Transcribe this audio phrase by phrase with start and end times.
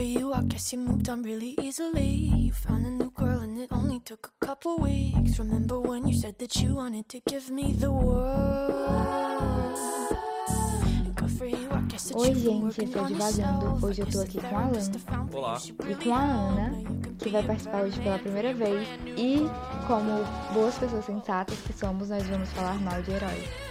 [0.00, 2.32] for you, I guess you moved on really easily.
[2.44, 5.38] You found a new girl and it only took a couple weeks.
[5.38, 8.80] Remember when you said that you wanted to give me the world?
[12.14, 13.86] Oi, gente, é on Devagando.
[13.86, 14.80] Hoje eu tô aqui com a Alan.
[15.32, 15.58] Olá.
[15.88, 16.22] E com a.
[16.22, 16.72] Ana,
[17.18, 18.88] que vai participar hoje pela primeira vez.
[19.16, 19.40] E,
[19.86, 23.69] como boas pessoas sensatas que somos, nós vamos falar mal de heróis.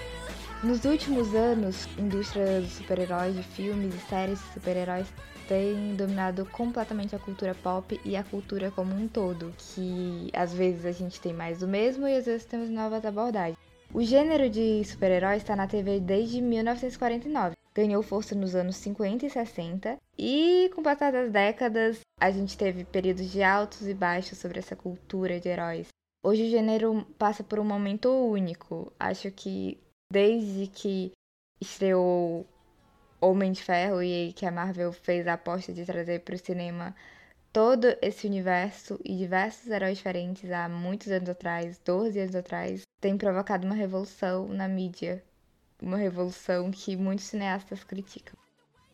[0.61, 5.07] Nos últimos anos, a indústria dos super-heróis, de filmes e séries de super-heróis
[5.47, 10.85] tem dominado completamente a cultura pop e a cultura como um todo, que às vezes
[10.85, 13.57] a gente tem mais do mesmo e às vezes temos novas abordagens.
[13.93, 17.55] O gênero de super-heróis está na TV desde 1949.
[17.73, 22.57] Ganhou força nos anos 50 e 60 e com o passar das décadas a gente
[22.57, 25.87] teve períodos de altos e baixos sobre essa cultura de heróis.
[26.21, 28.91] Hoje o gênero passa por um momento único.
[28.99, 29.79] Acho que
[30.11, 31.11] desde que
[31.61, 32.45] estreou
[33.21, 36.95] Homem de Ferro e que a Marvel fez a aposta de trazer para o cinema
[37.53, 43.17] todo esse universo e diversos heróis diferentes há muitos anos atrás, 12 anos atrás, tem
[43.17, 45.23] provocado uma revolução na mídia.
[45.81, 48.37] Uma revolução que muitos cineastas criticam.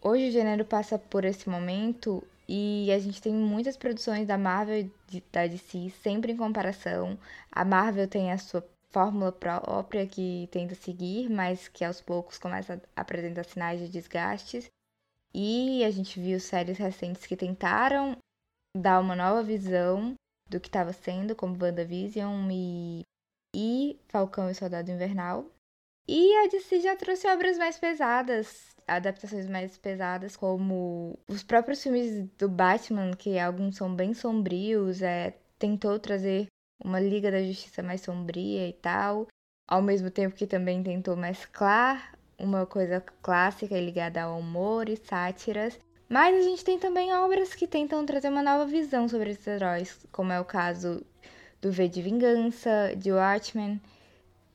[0.01, 4.89] Hoje o gênero passa por esse momento e a gente tem muitas produções da Marvel
[5.11, 7.17] e da DC sempre em comparação.
[7.51, 8.61] A Marvel tem a sua
[8.95, 14.71] fórmula própria que tenta seguir, mas que aos poucos começa a apresentar sinais de desgastes.
[15.33, 18.17] E a gente viu séries recentes que tentaram
[18.73, 20.15] dar uma nova visão
[20.49, 23.01] do que estava sendo, como WandaVision e,
[23.53, 25.45] e Falcão e Soldado Invernal.
[26.07, 32.29] E a DC já trouxe obras mais pesadas, adaptações mais pesadas, como os próprios filmes
[32.37, 36.47] do Batman, que alguns são bem sombrios, é, tentou trazer
[36.83, 39.27] uma Liga da Justiça mais sombria e tal,
[39.67, 45.79] ao mesmo tempo que também tentou mesclar uma coisa clássica ligada ao humor e sátiras.
[46.07, 50.05] Mas a gente tem também obras que tentam trazer uma nova visão sobre esses heróis,
[50.11, 51.03] como é o caso
[51.61, 53.81] do V de Vingança, de Watchmen,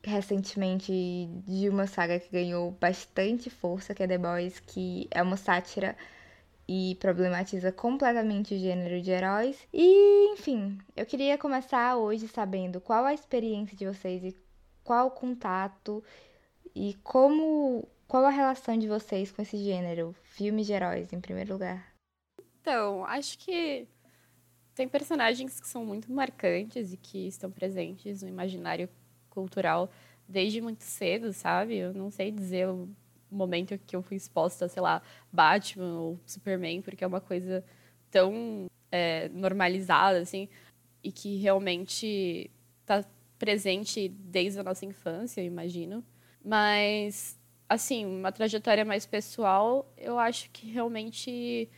[0.02, 5.36] recentemente de uma saga que ganhou bastante força, que é The Boys, que é uma
[5.36, 5.96] sátira
[6.72, 9.58] e problematiza completamente o gênero de heróis.
[9.74, 14.36] E, enfim, eu queria começar hoje sabendo qual a experiência de vocês e
[14.84, 16.00] qual o contato
[16.72, 21.54] e como qual a relação de vocês com esse gênero, filmes de heróis, em primeiro
[21.54, 21.92] lugar.
[22.60, 23.88] Então, acho que
[24.72, 28.88] tem personagens que são muito marcantes e que estão presentes no imaginário
[29.28, 29.90] cultural
[30.28, 31.78] desde muito cedo, sabe?
[31.78, 32.88] Eu não sei dizer o
[33.34, 35.02] momento que eu fui exposta, sei lá,
[35.32, 37.64] Batman ou Superman, porque é uma coisa
[38.10, 40.48] tão é, normalizada, assim,
[41.02, 43.04] e que realmente está
[43.38, 46.04] presente desde a nossa infância, eu imagino.
[46.44, 47.38] Mas,
[47.68, 51.68] assim, uma trajetória mais pessoal, eu acho que realmente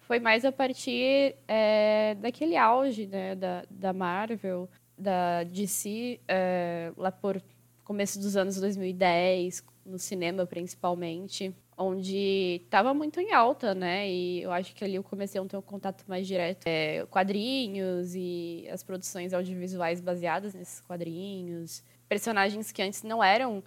[0.00, 7.10] foi mais a partir é, daquele auge né, da, da Marvel, da DC, é, lá
[7.10, 7.42] por
[7.84, 14.08] começo dos anos 2010, no cinema principalmente, onde estava muito em alta, né?
[14.08, 16.66] E eu acho que ali eu comecei a ter um contato mais direto.
[16.66, 21.82] É, quadrinhos e as produções audiovisuais baseadas nesses quadrinhos.
[22.08, 23.62] Personagens que antes não eram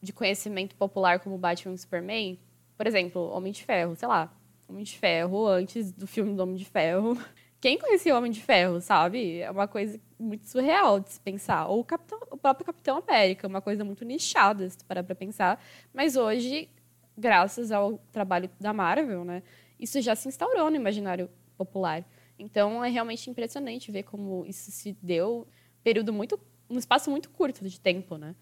[0.00, 2.38] de conhecimento popular como Batman e Superman.
[2.76, 4.32] Por exemplo, Homem de Ferro, sei lá.
[4.68, 7.16] Homem de Ferro, antes do filme do Homem de Ferro.
[7.64, 9.38] Quem conhecia o Homem de Ferro, sabe?
[9.38, 11.66] É uma coisa muito surreal de se pensar.
[11.66, 15.14] Ou o, Capitão, o próprio Capitão América, uma coisa muito nichada, se tu parar pra
[15.14, 15.58] pensar.
[15.90, 16.68] Mas hoje,
[17.16, 19.42] graças ao trabalho da Marvel, né?
[19.80, 22.04] Isso já se instaurou no imaginário popular.
[22.38, 25.48] Então, é realmente impressionante ver como isso se deu
[25.82, 26.38] período muito...
[26.68, 28.34] um espaço muito curto de tempo, né?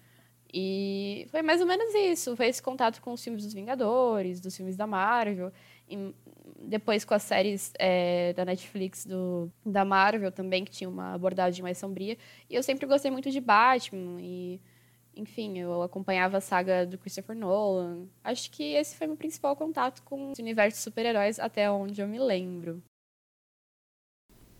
[0.53, 2.35] E foi mais ou menos isso.
[2.35, 5.49] Foi esse contato com os filmes dos Vingadores, dos filmes da Marvel.
[5.89, 6.13] E
[6.63, 11.61] depois com as séries é, da Netflix do, da Marvel também, que tinha uma abordagem
[11.61, 12.17] mais sombria.
[12.49, 14.21] E eu sempre gostei muito de Batman.
[14.21, 14.59] E,
[15.15, 18.07] enfim, eu acompanhava a saga do Christopher Nolan.
[18.23, 22.07] Acho que esse foi meu principal contato com o universo de super-heróis até onde eu
[22.07, 22.81] me lembro.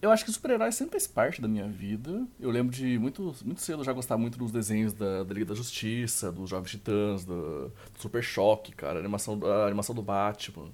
[0.01, 2.27] Eu acho que super-herói sempre fez parte da minha vida.
[2.37, 5.55] Eu lembro de muito, muito cedo já gostar muito dos desenhos da, da Liga da
[5.55, 10.69] Justiça, dos Jovens Titãs, do, do Super Choque, cara, a animação, a animação do Batman.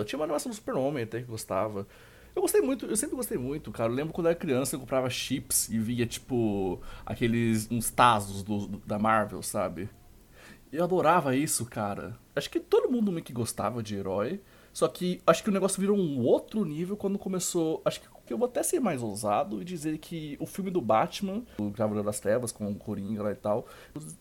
[0.00, 1.86] Eu tinha uma animação do Super-Homem até que gostava.
[2.34, 3.90] Eu gostei muito, eu sempre gostei muito, cara.
[3.90, 8.42] Eu lembro quando eu era criança eu comprava chips e via, tipo, aqueles, uns tazos
[8.42, 9.88] do, do- da Marvel, sabe?
[10.72, 12.18] Eu adorava isso, cara.
[12.34, 14.40] Acho que todo mundo meio que gostava de herói.
[14.72, 17.80] Só que acho que o negócio virou um outro nível quando começou.
[17.82, 21.42] Acho que eu vou até ser mais ousado e dizer que o filme do Batman,
[21.56, 23.66] o Cavaleiro das Trevas, com o Coringa lá e tal,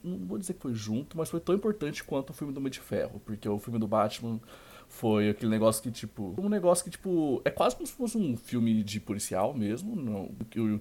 [0.01, 2.71] não vou dizer que foi junto, mas foi tão importante quanto o filme do Homem
[2.71, 3.19] de Ferro.
[3.25, 4.39] Porque o filme do Batman
[4.87, 6.33] Foi aquele negócio que, tipo.
[6.37, 7.41] Um negócio que, tipo.
[7.43, 9.95] É quase como se fosse um filme de policial mesmo.
[9.95, 10.31] Não,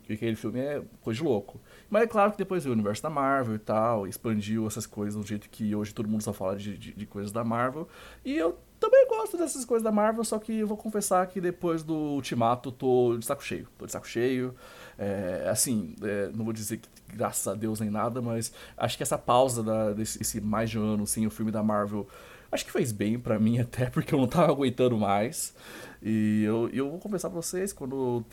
[0.09, 1.61] aquele filme é coisa de louco.
[1.91, 5.21] Mas é claro que depois veio o universo da Marvel e tal, expandiu essas coisas
[5.21, 7.89] do jeito que hoje todo mundo só fala de, de, de coisas da Marvel.
[8.25, 11.83] E eu também gosto dessas coisas da Marvel, só que eu vou confessar que depois
[11.83, 13.67] do Ultimato tô de saco cheio.
[13.79, 14.55] Tô de saco cheio.
[14.99, 19.03] É, assim, é, não vou dizer que graças a Deus nem nada, mas acho que
[19.03, 22.07] essa pausa da, desse mais de um ano sem o filme da Marvel
[22.55, 25.55] acho que fez bem para mim até porque eu não tava aguentando mais.
[26.03, 28.25] E eu, eu vou conversar pra vocês quando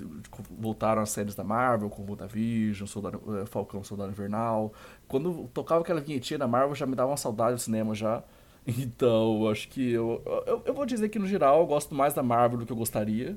[0.59, 4.73] voltaram as séries da Marvel, como WandaVision, Soldado, eh, Falcão Soldado Invernal.
[5.07, 8.23] Quando tocava aquela vinhetinha da Marvel já me dava uma saudade do cinema já.
[8.67, 12.21] Então, acho que eu, eu, eu vou dizer que no geral eu gosto mais da
[12.21, 13.35] Marvel do que eu gostaria.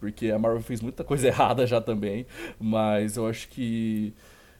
[0.00, 2.26] Porque a Marvel fez muita coisa errada já também.
[2.58, 4.14] Mas eu acho que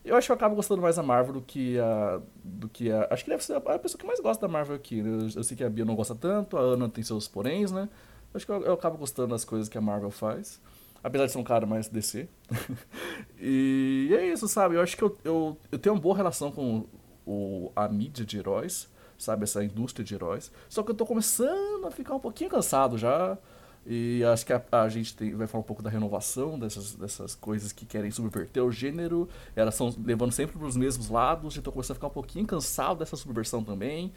[0.05, 2.21] eu acho que eu acabo gostando mais da Marvel do que a.
[2.43, 5.03] Do que a acho que deve ser a pessoa que mais gosta da Marvel aqui.
[5.03, 5.09] Né?
[5.09, 7.89] Eu, eu sei que a Bia não gosta tanto, a Ana tem seus poréns, né?
[8.35, 10.61] Acho que eu, eu acabo gostando das coisas que a Marvel faz.
[11.03, 12.29] Apesar de ser um cara mais DC.
[13.39, 14.75] e é isso, sabe?
[14.75, 16.87] Eu acho que eu, eu, eu tenho uma boa relação com
[17.27, 19.45] o, a mídia de heróis, sabe?
[19.45, 20.51] Essa indústria de heróis.
[20.69, 23.39] Só que eu tô começando a ficar um pouquinho cansado já.
[23.87, 27.35] E acho que a, a gente tem, vai falar um pouco da renovação dessas, dessas
[27.35, 29.29] coisas que querem subverter o gênero.
[29.55, 31.57] Elas estão levando sempre para os mesmos lados.
[31.57, 34.13] Então começando a ficar um pouquinho cansado dessa subversão também.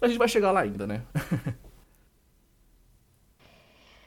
[0.00, 1.02] A gente vai chegar lá ainda, né?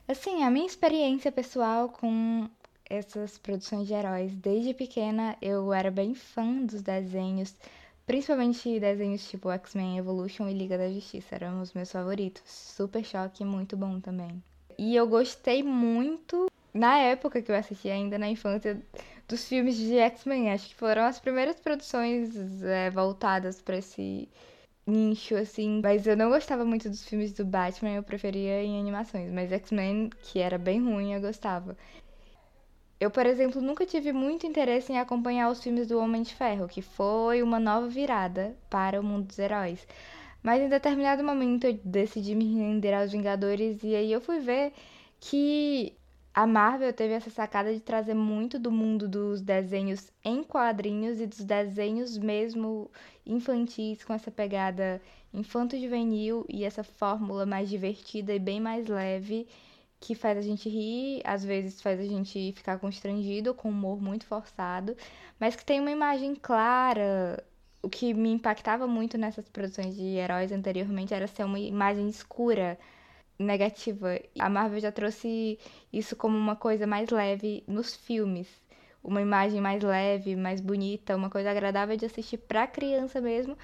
[0.08, 2.50] assim, a minha experiência pessoal com
[2.90, 4.36] essas produções de heróis.
[4.36, 7.56] Desde pequena eu era bem fã dos desenhos.
[8.08, 11.36] Principalmente desenhos tipo X-Men Evolution e Liga da Justiça.
[11.36, 12.42] Eram os meus favoritos.
[12.46, 14.44] Super Choque, muito bom também.
[14.78, 18.82] E eu gostei muito, na época que eu assisti ainda na infância,
[19.28, 20.52] dos filmes de X-Men.
[20.52, 24.28] Acho que foram as primeiras produções é, voltadas para esse
[24.86, 25.82] nicho, assim.
[25.82, 29.32] Mas eu não gostava muito dos filmes do Batman, eu preferia em animações.
[29.32, 31.78] Mas X-Men, que era bem ruim, eu gostava.
[33.00, 36.68] Eu, por exemplo, nunca tive muito interesse em acompanhar os filmes do Homem de Ferro,
[36.68, 39.86] que foi uma nova virada para o mundo dos heróis.
[40.46, 44.74] Mas em determinado momento eu decidi me render aos Vingadores e aí eu fui ver
[45.20, 45.98] que
[46.32, 51.26] a Marvel teve essa sacada de trazer muito do mundo dos desenhos em quadrinhos e
[51.26, 52.92] dos desenhos mesmo
[53.26, 55.02] infantis com essa pegada
[55.34, 59.48] infanto-juvenil e essa fórmula mais divertida e bem mais leve
[60.00, 64.28] que faz a gente rir, às vezes faz a gente ficar constrangido com humor muito
[64.28, 64.96] forçado,
[65.40, 67.44] mas que tem uma imagem clara,
[67.86, 72.80] o que me impactava muito nessas produções de heróis anteriormente era ser uma imagem escura,
[73.38, 74.20] negativa.
[74.40, 75.60] A Marvel já trouxe
[75.94, 78.48] isso como uma coisa mais leve nos filmes.
[79.04, 83.56] Uma imagem mais leve, mais bonita, uma coisa agradável de assistir pra criança mesmo.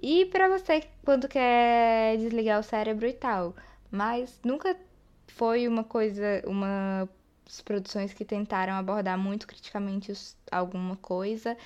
[0.00, 3.54] E para você quando quer desligar o cérebro e tal.
[3.90, 4.74] Mas nunca
[5.28, 7.06] foi uma coisa, uma
[7.64, 11.56] produções que tentaram abordar muito criticamente os, alguma coisa.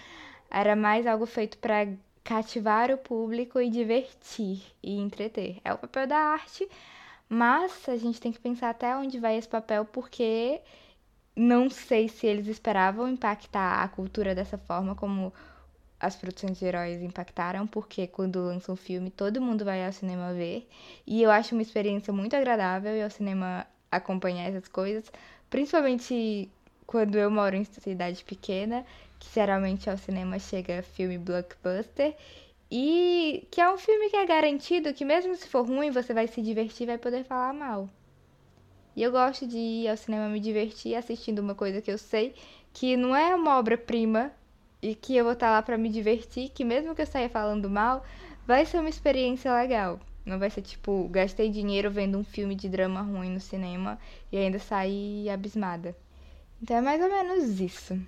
[0.51, 1.87] Era mais algo feito para
[2.25, 5.59] cativar o público e divertir e entreter.
[5.65, 6.69] É o papel da arte,
[7.29, 10.61] mas a gente tem que pensar até onde vai esse papel, porque
[11.35, 15.33] não sei se eles esperavam impactar a cultura dessa forma como
[15.99, 20.33] as produções de heróis impactaram, porque quando lançam um filme todo mundo vai ao cinema
[20.33, 20.69] ver.
[21.07, 25.11] E eu acho uma experiência muito agradável ir ao cinema acompanhar essas coisas,
[25.49, 26.51] principalmente
[26.87, 28.85] quando eu moro em cidade pequena
[29.21, 32.17] que geralmente ao cinema chega filme blockbuster.
[32.71, 36.27] E que é um filme que é garantido que mesmo se for ruim, você vai
[36.27, 37.89] se divertir e vai poder falar mal.
[38.97, 42.35] E eu gosto de ir ao cinema me divertir assistindo uma coisa que eu sei
[42.73, 44.33] que não é uma obra-prima
[44.83, 47.69] e que eu vou estar lá para me divertir, que mesmo que eu saia falando
[47.69, 48.05] mal,
[48.47, 50.01] vai ser uma experiência legal.
[50.25, 53.99] Não vai ser tipo, gastei dinheiro vendo um filme de drama ruim no cinema
[54.31, 55.97] e ainda saí abismada.
[56.63, 57.99] Então é mais ou menos isso.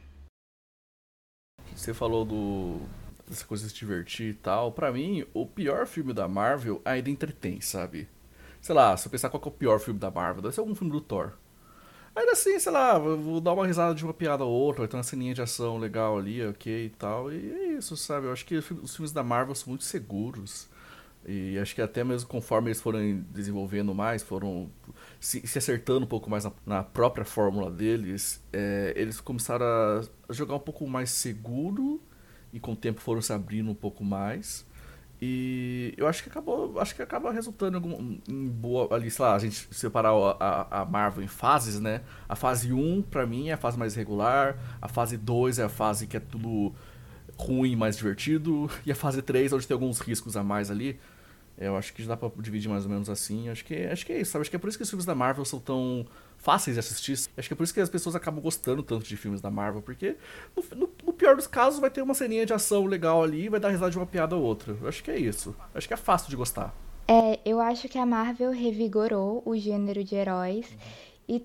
[1.74, 2.80] Você falou do
[3.28, 4.72] dessa coisa de se divertir e tal.
[4.72, 8.08] Para mim, o pior filme da Marvel ainda entretém, sabe?
[8.60, 10.74] Sei lá, se eu pensar qual é o pior filme da Marvel, deve ser algum
[10.74, 11.32] filme do Thor.
[12.14, 14.96] Ainda assim, sei lá, vou dar uma risada de uma piada ou outra, vai ter
[14.96, 17.32] uma ceninha de ação legal ali, ok e tal.
[17.32, 18.26] E é isso, sabe?
[18.26, 20.68] Eu acho que os filmes da Marvel são muito seguros.
[21.26, 24.68] E acho que até mesmo conforme eles foram desenvolvendo mais, foram
[25.20, 30.02] se, se acertando um pouco mais na, na própria fórmula deles, é, eles começaram a
[30.32, 32.00] jogar um pouco mais seguro
[32.52, 34.66] e com o tempo foram se abrindo um pouco mais.
[35.24, 39.24] E eu acho que acabou, acho que acaba resultando em, algum, em boa ali, sei
[39.24, 42.00] lá, a gente separar a, a, Marvel em fases, né?
[42.28, 45.68] A fase 1 para mim é a fase mais regular, a fase 2 é a
[45.68, 46.74] fase que é tudo
[47.38, 50.98] ruim, mais divertido, e a fase 3 onde tem alguns riscos a mais ali
[51.58, 53.48] Eu acho que dá pra dividir mais ou menos assim.
[53.48, 54.42] Acho que, acho que é isso, sabe?
[54.42, 56.06] Acho que é por isso que os filmes da Marvel são tão
[56.38, 57.12] fáceis de assistir.
[57.36, 59.82] Acho que é por isso que as pessoas acabam gostando tanto de filmes da Marvel,
[59.82, 60.16] porque
[60.56, 63.48] no, no, no pior dos casos vai ter uma ceninha de ação legal ali e
[63.48, 64.76] vai dar risada de uma piada ou outra.
[64.86, 65.54] Acho que é isso.
[65.74, 66.74] Acho que é fácil de gostar.
[67.06, 70.66] É, eu acho que a Marvel revigorou o gênero de heróis
[71.28, 71.40] e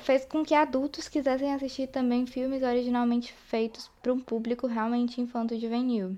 [0.00, 6.16] fez com que adultos quisessem assistir também filmes originalmente feitos para um público realmente infanto-juvenil.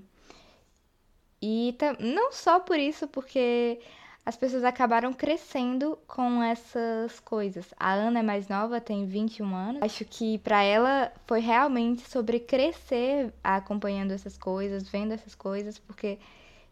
[1.41, 3.79] E não só por isso, porque
[4.23, 7.73] as pessoas acabaram crescendo com essas coisas.
[7.77, 9.81] A Ana é mais nova, tem 21 anos.
[9.81, 16.19] Acho que para ela foi realmente sobre crescer acompanhando essas coisas, vendo essas coisas, porque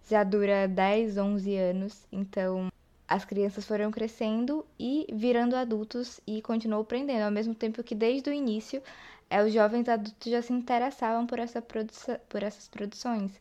[0.08, 2.08] já dura 10, 11 anos.
[2.12, 2.72] Então,
[3.08, 8.30] as crianças foram crescendo e virando adultos e continuou aprendendo, ao mesmo tempo que desde
[8.30, 8.84] o início
[9.28, 13.32] é, os jovens adultos já se interessavam por, essa por essas produções.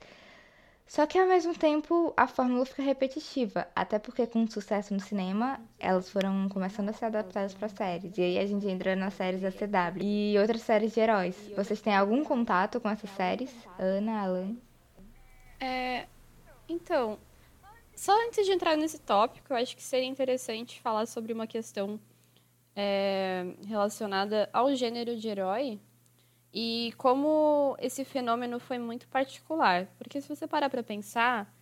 [0.89, 5.61] Só que ao mesmo tempo a fórmula fica repetitiva, até porque com sucesso no cinema,
[5.79, 8.17] elas foram começando a ser adaptadas para séries.
[8.17, 11.37] E aí a gente entra nas séries da CW e outras séries de heróis.
[11.55, 13.55] Vocês têm algum contato com essas séries?
[13.79, 14.57] Ana, Alan?
[15.61, 16.07] É,
[16.67, 17.19] então,
[17.95, 22.01] só antes de entrar nesse tópico, eu acho que seria interessante falar sobre uma questão
[22.75, 25.79] é, relacionada ao gênero de herói,
[26.53, 29.87] e como esse fenômeno foi muito particular.
[29.99, 31.53] Porque se você parar para pensar,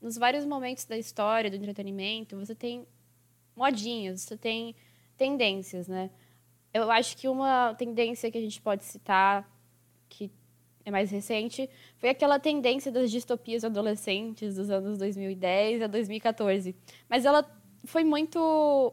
[0.00, 2.86] nos vários momentos da história do entretenimento, você tem
[3.56, 4.74] modinhas, você tem
[5.16, 6.10] tendências, né?
[6.72, 9.50] Eu acho que uma tendência que a gente pode citar,
[10.08, 10.30] que
[10.84, 16.76] é mais recente, foi aquela tendência das distopias adolescentes dos anos 2010 a 2014.
[17.08, 17.44] Mas ela
[17.84, 18.92] foi muito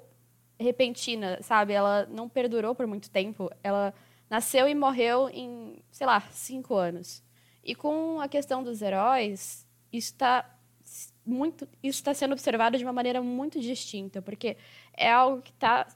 [0.57, 1.73] repentina, sabe?
[1.73, 3.51] Ela não perdurou por muito tempo.
[3.61, 3.93] Ela
[4.33, 7.23] nasceu e morreu em, sei lá, cinco anos.
[7.63, 10.57] E com a questão dos heróis, está
[11.23, 14.57] muito, isso está sendo observado de uma maneira muito distinta, porque
[14.97, 15.87] é algo que está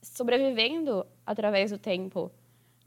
[0.00, 2.32] sobrevivendo através do tempo.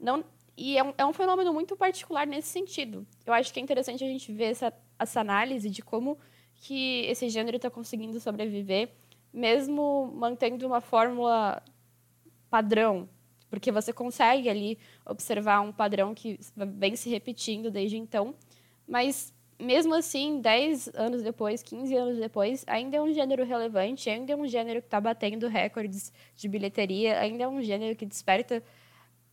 [0.00, 0.24] Não,
[0.56, 3.06] e é um, é um, fenômeno muito particular nesse sentido.
[3.24, 6.18] Eu acho que é interessante a gente ver essa, essa análise de como
[6.56, 8.90] que esse gênero está conseguindo sobreviver,
[9.32, 11.62] mesmo mantendo uma fórmula
[12.50, 13.08] padrão,
[13.48, 18.34] porque você consegue ali observar um padrão que vem se repetindo desde então,
[18.86, 24.32] mas mesmo assim, 10 anos depois, 15 anos depois, ainda é um gênero relevante, ainda
[24.32, 28.62] é um gênero que está batendo recordes de bilheteria, ainda é um gênero que desperta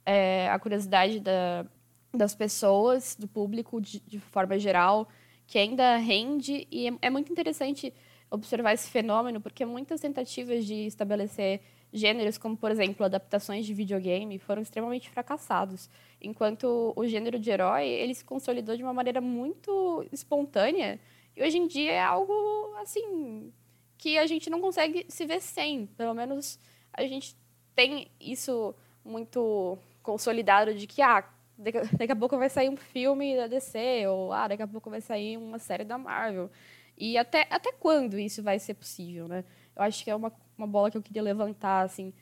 [0.06, 1.66] é, a curiosidade da,
[2.14, 5.10] das pessoas, do público de, de, forma geral,
[5.46, 7.94] que ainda rende, e é, é muito interessante
[8.32, 11.62] observar esse fenômeno, porque muitas tentativas de estabelecer
[11.94, 17.88] gêneros como, por exemplo, adaptações de videogame foram extremamente fracassados, enquanto o gênero de herói
[17.88, 21.00] ele se consolidou de uma maneira muito espontânea
[21.36, 22.34] e hoje em dia é algo
[22.82, 23.52] assim
[23.98, 26.60] que a gente não consegue se ver sem, pelo menos
[26.92, 27.36] a gente
[27.76, 31.24] tem isso muito consolidado de que ah,
[31.58, 35.02] daqui a pouco vai sair um filme da DC ou ah, daqui a pouco vai
[35.02, 36.50] sair uma série da Marvel.
[36.98, 39.44] E até, até quando isso vai ser possível, né?
[39.76, 40.32] Eu acho que é uma
[40.64, 42.14] uma bola que eu queria levantar, assim,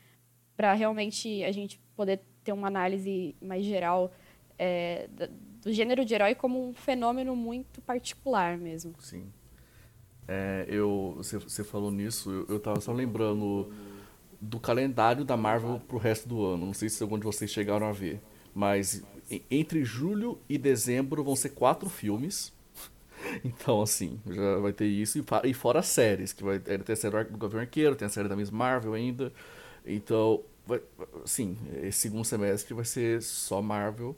[0.57, 4.11] para realmente a gente poder ter uma análise mais geral
[4.57, 5.07] é,
[5.61, 8.93] do gênero de herói como um fenômeno muito particular mesmo.
[8.99, 9.31] Sim.
[10.27, 13.71] É, eu, você, falou nisso, eu, eu tava só lembrando
[14.39, 16.65] do calendário da Marvel pro resto do ano.
[16.65, 18.21] Não sei se algum de vocês chegaram a ver.
[18.53, 19.03] Mas
[19.49, 22.53] entre julho e dezembro vão ser quatro filmes.
[23.43, 25.23] Então, assim, já vai ter isso.
[25.43, 28.35] E fora séries, que vai ter a série do Gavião Arqueiro, tem a série da
[28.35, 29.31] Miss Marvel ainda.
[29.85, 30.81] Então, vai,
[31.25, 34.15] sim, esse segundo semestre vai ser só Marvel.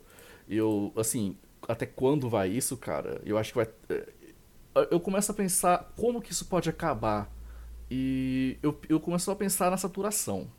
[0.48, 1.36] E eu, assim,
[1.68, 3.20] até quando vai isso, cara?
[3.24, 3.68] Eu acho que vai.
[3.88, 4.06] Eh,
[4.90, 7.30] eu começo a pensar como que isso pode acabar.
[7.90, 10.50] E eu, eu começo a pensar na saturação.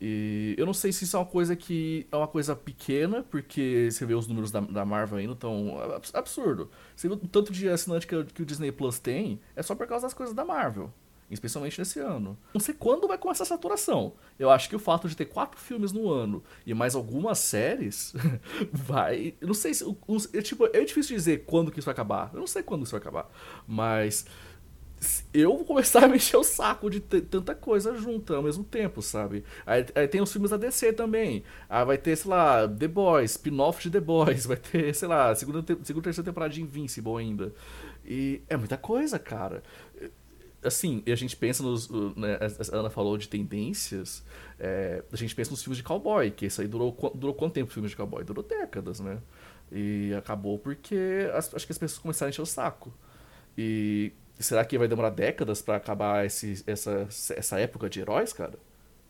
[0.00, 3.88] E eu não sei se isso é uma coisa que é uma coisa pequena, porque
[3.90, 5.76] você vê os números da, da Marvel ainda tão
[6.12, 6.70] absurdo.
[6.94, 9.86] Você vê o tanto de assinante que, que o Disney Plus tem, é só por
[9.86, 10.92] causa das coisas da Marvel.
[11.28, 12.38] Especialmente nesse ano.
[12.54, 14.12] Não sei quando vai começar a saturação.
[14.38, 18.14] Eu acho que o fato de ter quatro filmes no ano e mais algumas séries
[18.70, 19.34] vai.
[19.40, 19.84] Eu não sei se.
[20.32, 22.30] é, tipo, é difícil dizer quando que isso vai acabar.
[22.32, 23.28] Eu não sei quando isso vai acabar.
[23.66, 24.24] Mas
[25.32, 29.44] eu vou começar a mexer o saco de tanta coisa junta ao mesmo tempo, sabe?
[29.66, 31.44] Aí, aí, tem os filmes da DC também.
[31.68, 34.46] Aí vai ter, sei lá, The Boys, spin-off de The Boys.
[34.46, 37.52] Vai ter, sei lá, segunda, segunda terceira temporada de Invincible ainda.
[38.04, 39.62] E é muita coisa, cara.
[40.62, 41.88] Assim, e a gente pensa nos.
[41.88, 42.38] Né,
[42.72, 44.24] a Ana falou de tendências.
[44.58, 47.70] É, a gente pensa nos filmes de cowboy, que isso aí durou, durou quanto tempo
[47.70, 48.24] o filme de cowboy?
[48.24, 49.18] Durou décadas, né?
[49.70, 52.92] E acabou porque as, acho que as pessoas começaram a encher o saco.
[53.56, 58.58] E será que vai demorar décadas para acabar esse, essa, essa época de heróis, cara?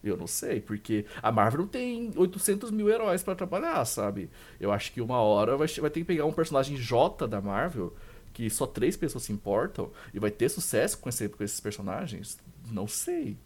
[0.03, 4.31] Eu não sei, porque a Marvel não tem 800 mil heróis para trabalhar, sabe?
[4.61, 7.95] Eu acho que uma hora vai, vai ter que pegar um personagem J da Marvel,
[8.33, 12.39] que só três pessoas se importam, e vai ter sucesso com, esse, com esses personagens.
[12.71, 13.37] Não sei.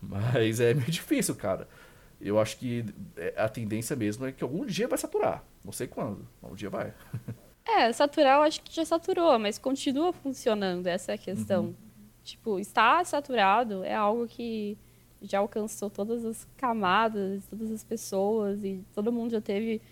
[0.00, 1.68] Mas é meio difícil, cara.
[2.18, 2.84] Eu acho que
[3.16, 5.44] é, a tendência mesmo é que algum dia vai saturar.
[5.62, 6.94] Não sei quando, mas um dia vai.
[7.66, 11.64] É, saturar eu acho que já saturou, mas continua funcionando, essa é a questão.
[11.64, 11.74] Uhum.
[12.22, 14.78] Tipo, estar saturado é algo que
[15.20, 19.82] já alcançou todas as camadas, todas as pessoas e todo mundo já teve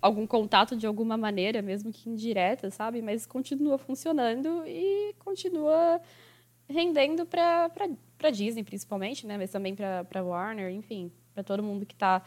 [0.00, 3.02] algum contato de alguma maneira, mesmo que indireta, sabe?
[3.02, 6.00] Mas continua funcionando e continua
[6.68, 7.70] rendendo para
[8.18, 9.36] para Disney principalmente, né?
[9.38, 12.22] Mas também para Warner, enfim, para todo mundo que está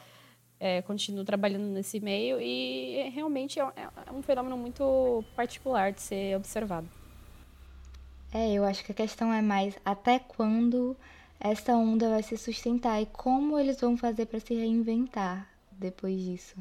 [0.64, 3.64] é, continua trabalhando nesse meio e realmente é,
[4.08, 6.88] é um fenômeno muito particular de ser observado.
[8.34, 10.96] É, eu acho que a questão é mais até quando
[11.38, 16.56] essa onda vai se sustentar e como eles vão fazer para se reinventar depois disso.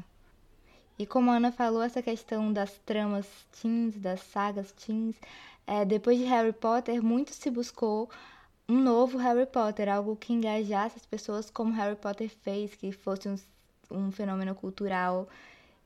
[0.99, 3.25] E como a Ana falou, essa questão das tramas
[3.61, 5.15] teens, das sagas teens,
[5.65, 8.09] é, depois de Harry Potter, muito se buscou
[8.67, 13.29] um novo Harry Potter, algo que engajasse as pessoas como Harry Potter fez, que fosse
[13.29, 13.37] um,
[13.93, 15.27] um fenômeno cultural,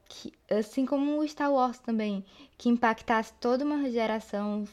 [0.07, 2.23] que, assim como o Star Wars também,
[2.57, 4.67] que impactasse toda uma geração,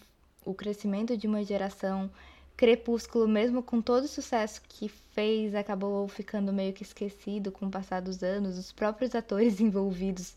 [0.45, 2.11] o crescimento de uma geração.
[2.57, 7.71] Crepúsculo, mesmo com todo o sucesso que fez, acabou ficando meio que esquecido com o
[7.71, 8.57] passar dos anos.
[8.57, 10.37] Os próprios atores envolvidos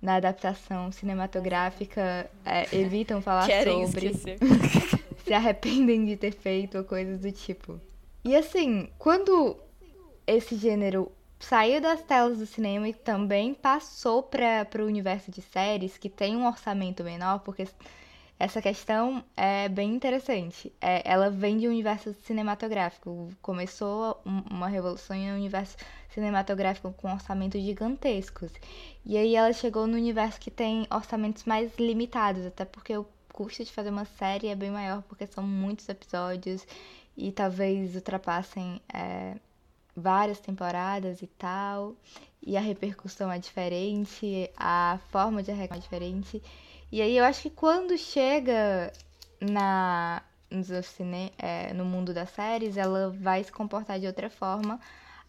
[0.00, 4.06] na adaptação cinematográfica é, evitam falar Querem sobre.
[4.06, 4.38] Esquecer.
[5.26, 7.80] se arrependem de ter feito ou coisas do tipo.
[8.24, 9.56] E assim, quando
[10.24, 15.98] esse gênero saiu das telas do cinema e também passou para o universo de séries,
[15.98, 17.66] que tem um orçamento menor, porque
[18.38, 20.72] essa questão é bem interessante.
[20.80, 23.30] É, ela vem de um universo cinematográfico.
[23.40, 25.76] Começou uma revolução em um universo
[26.10, 28.52] cinematográfico com orçamentos gigantescos.
[29.04, 33.64] E aí ela chegou no universo que tem orçamentos mais limitados, até porque o custo
[33.64, 36.66] de fazer uma série é bem maior porque são muitos episódios
[37.16, 39.36] e talvez ultrapassem é,
[39.96, 41.94] várias temporadas e tal.
[42.42, 46.42] E a repercussão é diferente, a forma de arrecadar é diferente.
[46.92, 48.92] E aí eu acho que quando chega
[49.40, 54.80] na no, cine, é, no mundo das séries, ela vai se comportar de outra forma.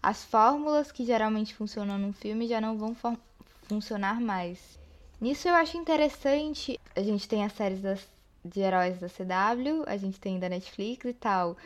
[0.02, 2.96] As fórmulas que geralmente funcionam num filme já não vão
[3.64, 4.78] funcionar mais.
[5.20, 6.80] Nisso eu acho interessante.
[6.96, 8.08] A gente tem as séries das,
[8.46, 11.58] de heróis da CW, a gente tem da Netflix e tal.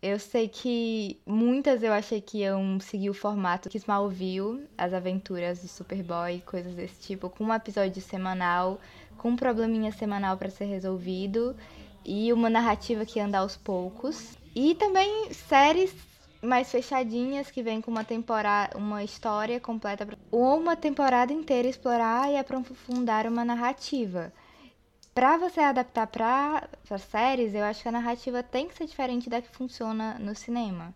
[0.00, 5.60] Eu sei que muitas eu achei que iam seguir o formato que Smallville, as aventuras
[5.60, 8.80] de Superboy, coisas desse tipo, com um episódio semanal,
[9.16, 11.56] com um probleminha semanal para ser resolvido
[12.04, 14.36] e uma narrativa que anda aos poucos.
[14.54, 15.92] E também séries
[16.40, 22.30] mais fechadinhas que vem com uma temporada, uma história completa ou uma temporada inteira explorar
[22.30, 24.32] e aprofundar uma narrativa.
[25.18, 29.42] Para você adaptar para séries, eu acho que a narrativa tem que ser diferente da
[29.42, 30.94] que funciona no cinema.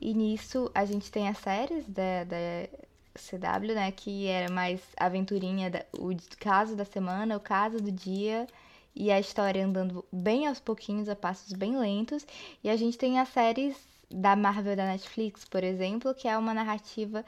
[0.00, 2.68] E nisso a gente tem as séries da, da
[3.12, 8.46] CW, né, que era mais aventurinha, da, o caso da semana, o caso do dia
[8.94, 12.24] e a história andando bem aos pouquinhos, a passos bem lentos.
[12.62, 13.76] E a gente tem as séries
[14.08, 17.24] da Marvel da Netflix, por exemplo, que é uma narrativa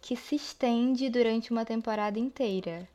[0.00, 2.88] que se estende durante uma temporada inteira.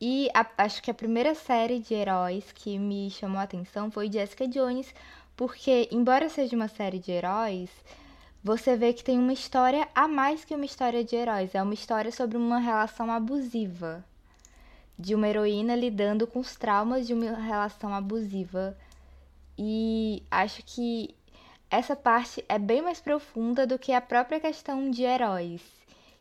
[0.00, 4.10] E a, acho que a primeira série de heróis que me chamou a atenção foi
[4.10, 4.94] Jessica Jones,
[5.36, 7.70] porque, embora seja uma série de heróis,
[8.42, 11.54] você vê que tem uma história a mais que uma história de heróis.
[11.54, 14.04] É uma história sobre uma relação abusiva.
[14.96, 18.76] De uma heroína lidando com os traumas de uma relação abusiva.
[19.56, 21.14] E acho que
[21.70, 25.77] essa parte é bem mais profunda do que a própria questão de heróis.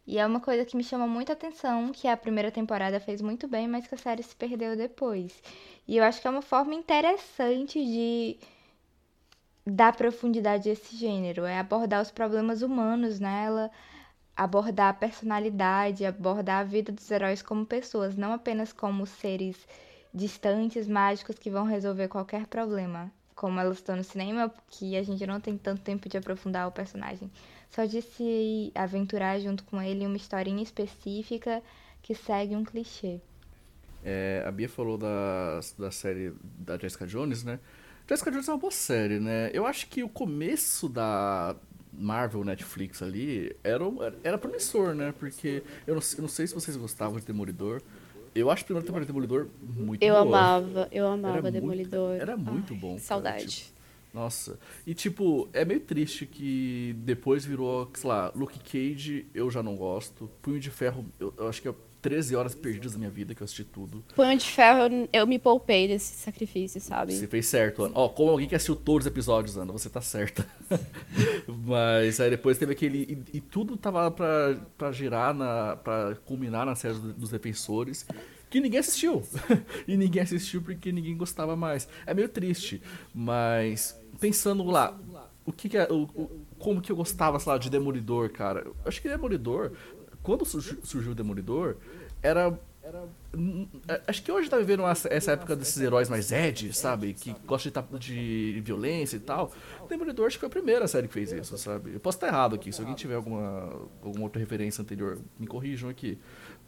[0.07, 3.45] E é uma coisa que me chama muita atenção, que a primeira temporada fez muito
[3.45, 5.43] bem, mas que a série se perdeu depois.
[5.85, 8.37] E eu acho que é uma forma interessante de
[9.65, 13.69] dar profundidade a esse gênero, é abordar os problemas humanos nela,
[14.35, 19.67] abordar a personalidade, abordar a vida dos heróis como pessoas, não apenas como seres
[20.13, 25.25] distantes, mágicos que vão resolver qualquer problema como elas estão no cinema, que a gente
[25.25, 27.31] não tem tanto tempo de aprofundar o personagem.
[27.69, 31.61] Só de se aventurar junto com ele em uma historinha específica
[32.01, 33.21] que segue um clichê.
[34.03, 37.59] É, a Bia falou da, da série da Jessica Jones, né?
[38.09, 39.51] Jessica Jones é uma boa série, né?
[39.53, 41.55] Eu acho que o começo da
[41.93, 43.83] Marvel Netflix ali era,
[44.23, 45.13] era promissor, né?
[45.19, 47.81] Porque eu não, eu não sei se vocês gostavam de Demolidor.
[48.39, 50.25] Eu acho a primeira temporada de Demolidor muito Eu boa.
[50.25, 52.09] amava, eu amava Era Demolidor.
[52.09, 52.89] Muito, era muito Ai, bom.
[52.89, 53.47] cara, Saudade.
[53.47, 53.77] tipo,
[54.13, 54.59] nossa.
[54.85, 59.75] E tipo, é meio triste que depois virou, sei lá, Luke Cage eu já não
[59.75, 60.29] gosto.
[60.41, 63.41] Punho de Ferro, eu, eu acho que é 13 horas perdidas da minha vida que
[63.41, 64.03] eu assisti tudo.
[64.15, 67.13] Punho de Ferro, eu me poupei desse sacrifício, sabe?
[67.13, 67.93] Você fez certo, Ana.
[67.95, 70.45] Ó, como alguém que assistiu todos os episódios, Ana, você tá certa.
[71.47, 73.23] Mas aí depois teve aquele.
[73.33, 78.05] E, e tudo tava pra, pra girar, na, pra culminar na série do- dos defensores.
[78.49, 79.23] Que ninguém assistiu.
[79.87, 81.87] e ninguém assistiu porque ninguém gostava mais.
[82.05, 82.81] É meio triste.
[83.13, 84.97] Mas pensando lá,
[85.45, 85.87] o que, que é.
[85.91, 88.61] O, o- como que eu gostava, sei lá, de Demolidor, cara?
[88.61, 89.73] Eu acho que Demolidor,
[90.27, 91.77] quando surgiu, surgiu o Demolidor,
[92.21, 92.59] era.
[93.35, 97.13] Hum, é, Acho que hoje tá vivendo uma- essa época desses heróis mais ed, sabe?
[97.13, 99.51] Que gostam de, tap- de violência e tal.
[99.89, 101.93] Demolidor acho que foi a primeira série que fez isso, sabe?
[101.93, 103.69] Eu posso estar errado aqui, se alguém tiver alguma,
[104.01, 106.17] alguma outra referência anterior, me corrijam aqui.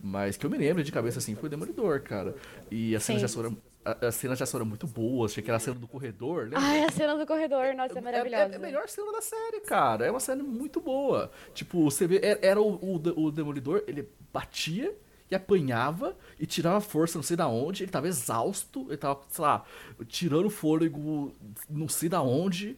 [0.01, 2.35] Mas que eu me lembro de cabeça assim, foi Demolidor, cara.
[2.71, 3.45] E a cena ação
[3.83, 6.43] era, a, cena de ação era muito boa, achei que era a cena do corredor,
[6.43, 6.59] lembra?
[6.59, 8.53] Ai, a cena do corredor, nossa, é É- maravilhosa.
[8.53, 10.05] É, a melhor cena da série, cara.
[10.05, 11.31] É uma série muito boa.
[11.53, 14.93] Tipo, você vê, era, era o, o, o Demolidor, ele batia
[15.29, 17.83] e apanhava e tirava força não sei da onde.
[17.83, 19.65] Ele tava exausto, ele tava, sei lá,
[20.07, 21.33] tirando fôlego
[21.69, 22.77] não sei da onde.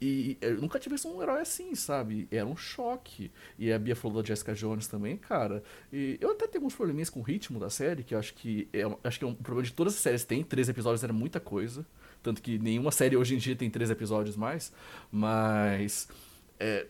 [0.00, 2.28] E eu nunca tive visto um herói assim, sabe?
[2.30, 3.32] Era um choque.
[3.58, 5.62] E a Bia falou da Jessica Jones também, cara.
[5.92, 8.68] E eu até tenho alguns probleminhas com o ritmo da série, que eu acho que
[8.72, 10.44] é, acho que é um problema de todas as séries tem.
[10.44, 11.84] Três episódios era muita coisa.
[12.22, 14.72] Tanto que nenhuma série hoje em dia tem três episódios mais.
[15.10, 16.08] Mas.
[16.08, 16.27] é,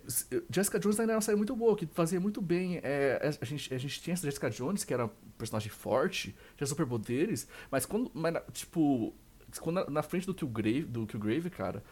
[0.07, 2.81] s- Jessica Jones ainda era uma série muito boa, que fazia muito bem.
[2.83, 6.67] é, a, gente, a gente tinha essa Jessica Jones, que era um personagem forte, tinha
[6.67, 8.11] superpoderes, mas quando.
[8.15, 9.15] Mas, tipo,
[9.61, 11.83] quando na, na frente do Killgrave, do Killgrave, cara,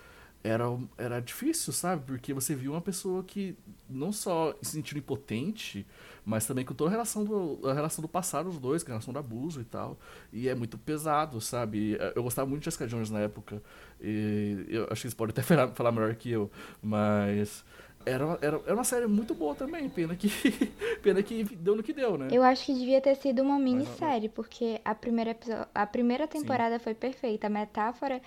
[0.46, 0.64] era,
[0.96, 2.02] era difícil, sabe?
[2.06, 3.56] Porque você viu uma pessoa que
[3.88, 5.87] não só se sentindo impotente,
[6.24, 8.94] mas também com toda a relação do, a relação do passado dos dois, com a
[8.94, 9.98] relação do abuso e tal.
[10.32, 11.96] E é muito pesado, sabe?
[12.14, 13.62] Eu gostava muito de Jessica Jones na época.
[14.00, 16.50] E eu acho que eles podem até falar, falar melhor que eu,
[16.82, 17.64] mas.
[18.04, 20.28] Era, uma- era, era uma série muito boa também, pena que,
[21.02, 22.28] pena que deu no que deu, né?
[22.30, 25.37] Eu acho que devia ter sido uma minissérie, porque a primeira,
[25.74, 27.48] a primeira temporada foi perfeita.
[27.48, 28.22] A metáfora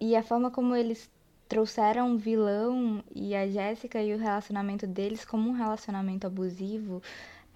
[0.00, 1.08] e a forma como eles
[1.50, 7.02] trouxeram o vilão e a Jéssica e o relacionamento deles como um relacionamento abusivo,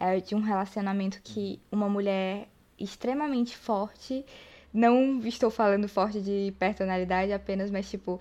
[0.00, 4.26] é, de um relacionamento que uma mulher extremamente forte,
[4.72, 8.20] não estou falando forte de personalidade apenas, mas tipo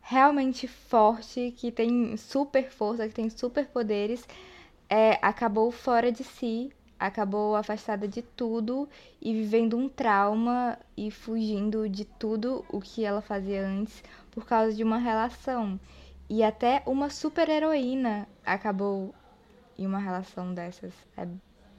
[0.00, 4.26] realmente forte, que tem super força, que tem super poderes,
[4.88, 8.88] é, acabou fora de si, acabou afastada de tudo
[9.20, 14.74] e vivendo um trauma e fugindo de tudo o que ela fazia antes por causa
[14.74, 15.78] de uma relação.
[16.28, 19.14] E até uma super heroína acabou
[19.78, 20.92] em uma relação dessas.
[21.16, 21.28] É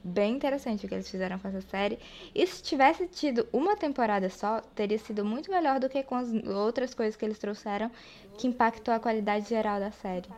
[0.02, 1.98] bem interessante o que eles fizeram com essa série.
[2.34, 6.32] E se tivesse tido uma temporada só, teria sido muito melhor do que com as
[6.46, 7.90] outras coisas que eles trouxeram,
[8.38, 10.28] que impactou a qualidade geral da série.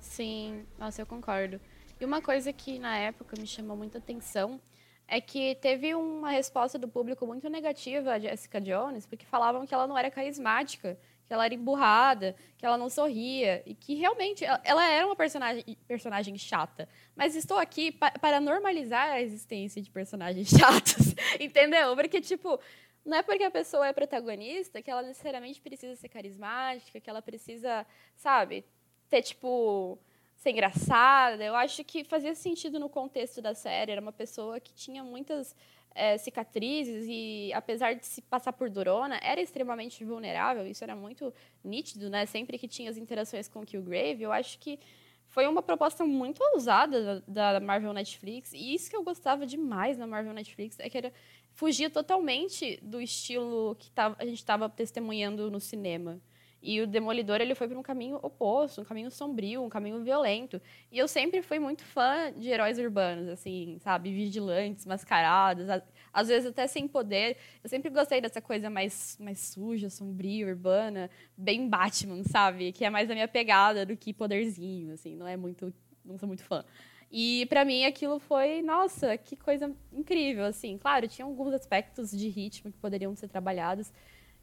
[0.00, 1.60] Sim, nossa, eu concordo.
[2.00, 4.60] E uma coisa que na época me chamou muita atenção
[5.08, 9.72] é que teve uma resposta do público muito negativa a Jessica Jones, porque falavam que
[9.74, 14.44] ela não era carismática, que ela era emburrada, que ela não sorria, e que realmente
[14.44, 16.88] ela- era uma personagem, personagem chata.
[17.16, 20.48] Mas estou aqui pa- para normalizar a existência de personagens
[20.96, 21.94] chatos, entendeu?
[21.96, 22.58] Porque, tipo,
[23.04, 27.22] não é porque a pessoa é protagonista que ela necessariamente precisa ser carismática, que ela
[27.22, 28.64] precisa, sabe,
[29.08, 29.98] ter, tipo,
[30.38, 31.44] ser engraçada.
[31.44, 33.92] Eu acho que fazia sentido no contexto da série.
[33.92, 35.54] Era uma pessoa que tinha muitas
[35.94, 40.66] eh, cicatrizes e, apesar de se passar por durona, era extremamente vulnerável.
[40.66, 42.24] Isso era muito nítido, né?
[42.24, 44.78] Sempre que tinha as interações com o Killgrave, eu acho que
[45.26, 48.52] foi uma proposta muito ousada da, Marvel Netflix.
[48.52, 51.12] E isso que eu gostava demais na Marvel Netflix é que era,
[51.52, 56.20] fugia totalmente do estilo que a gente estava testemunhando no cinema.
[56.60, 60.60] E o Demolidor ele foi para um caminho oposto, um caminho sombrio, um caminho violento.
[60.90, 64.12] E eu sempre fui muito fã de heróis urbanos, assim, sabe?
[64.12, 65.66] Vigilantes, mascarados,
[66.12, 67.36] às vezes até sem poder.
[67.62, 72.72] Eu sempre gostei dessa coisa mais, mais suja, sombria, urbana, bem Batman, sabe?
[72.72, 75.72] Que é mais a minha pegada do que poderzinho, assim, não é muito.
[76.04, 76.64] Não sou muito fã.
[77.10, 80.76] E para mim aquilo foi, nossa, que coisa incrível, assim.
[80.76, 83.90] Claro, tinha alguns aspectos de ritmo que poderiam ser trabalhados.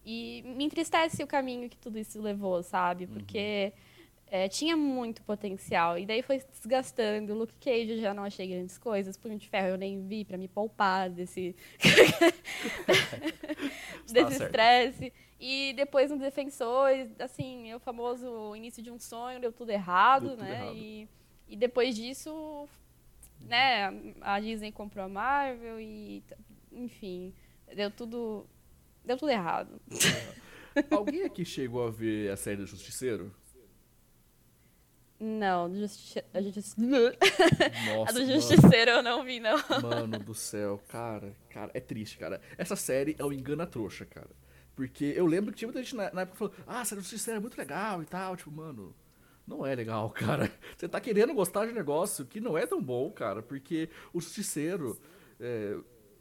[0.05, 3.07] E me entristece o caminho que tudo isso levou, sabe?
[3.07, 3.73] Porque
[4.27, 5.97] é, tinha muito potencial.
[5.97, 7.33] E daí foi se desgastando.
[7.33, 9.17] O Luke Cage eu já não achei grandes coisas.
[9.17, 11.55] Punho de Ferro eu nem vi pra me poupar desse.
[14.05, 15.13] Está desse estresse.
[15.39, 20.27] E depois no Defensores, assim, é o famoso início de um sonho, deu tudo errado,
[20.27, 20.53] Deu tudo né?
[20.53, 20.77] errado.
[20.77, 21.09] E,
[21.47, 22.67] e depois disso
[23.41, 26.23] né, a Disney comprou a Marvel e,
[26.71, 27.33] enfim,
[27.75, 28.47] deu tudo,
[29.05, 29.79] deu tudo errado.
[30.91, 33.31] Alguém aqui chegou a ver a série do Justiceiro?
[35.19, 39.57] Não, do justi a, justi Nossa, a do Justiceiro eu não vi, não.
[39.81, 42.41] Mano do céu, cara, cara, é triste, cara.
[42.57, 44.29] Essa série é o engana trouxa, cara.
[44.75, 46.99] Porque eu lembro que tinha muita gente na, na época que falou, ah, a série
[46.99, 48.35] do Justiceiro é muito legal e tal.
[48.35, 48.93] Tipo, mano,
[49.47, 50.51] não é legal, cara.
[50.75, 53.41] Você tá querendo gostar de um negócio que não é tão bom, cara.
[53.41, 54.99] Porque o Justiceiro,
[55.39, 55.77] é,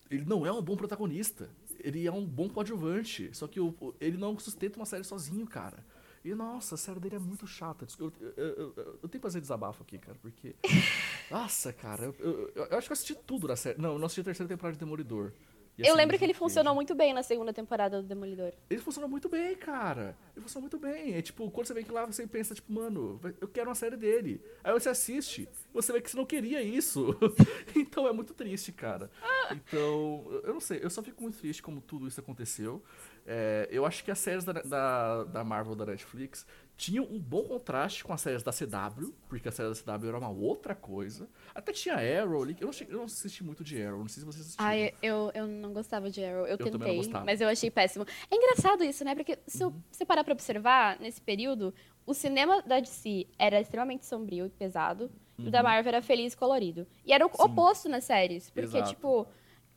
[0.09, 1.51] ele não é um bom protagonista.
[1.85, 3.31] Ele é um bom coadjuvante.
[3.33, 5.85] Só que o, ele não sustenta uma série sozinho, cara.
[6.25, 7.87] E nossa, a série dele é muito chata.
[7.99, 10.57] Eu, eu, eu, eu tenho que fazer desabafo aqui, cara, porque.
[11.31, 13.79] Nossa, cara, eu, acho que eu assisti tudo da série.
[13.79, 15.33] Não, eu não assisti a terceira temporada de Demolidor.
[15.79, 18.53] Eu lembro que ele funcionou muito bem na segunda temporada do Demolidor.
[18.71, 20.17] Ele funcionou muito bem, cara.
[20.35, 21.15] Ele funcionou muito bem.
[21.15, 23.97] É tipo, quando você vem que lá, você pensa, tipo, mano, eu quero uma série
[23.97, 24.41] dele.
[24.63, 27.17] Aí você assiste, você vê que você não queria isso.
[27.75, 29.11] então é muito triste, cara.
[29.51, 32.83] Então, eu não sei, eu só fico muito triste como tudo isso aconteceu.
[33.27, 37.45] É, eu acho que as séries da, da, da, Marvel da Netflix tinham um bom
[37.45, 41.29] contraste com as séries da CW, porque a série da CW era uma outra coisa.
[41.55, 44.27] Até tinha Arrow ali, eu não, eu não assisti muito de Arrow, não sei se
[44.27, 44.69] vocês assistiram.
[44.69, 48.05] Ah, eu, eu não gostava de Arrow, eu, eu tentei, mas eu achei péssimo.
[48.31, 49.15] É engraçado isso, né?
[49.15, 49.73] Porque se uhum.
[49.91, 51.73] você parar pra observar, nesse período,
[52.05, 55.05] o cinema da DC era extremamente sombrio e pesado,
[55.39, 55.45] uhum.
[55.45, 55.65] e o da uhum.
[55.65, 56.87] Marvel era feliz e colorido.
[57.07, 57.43] E era o Sim.
[57.43, 58.91] oposto nas séries, porque, Exato.
[58.91, 59.29] tipo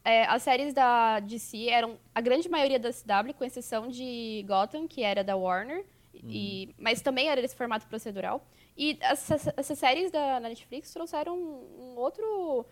[0.03, 4.87] é, as séries da DC eram a grande maioria da CW, com exceção de Gotham,
[4.87, 5.85] que era da Warner,
[6.23, 8.45] e, mas também era desse formato procedural.
[8.77, 12.65] E essas, essas séries da Netflix trouxeram um, um outro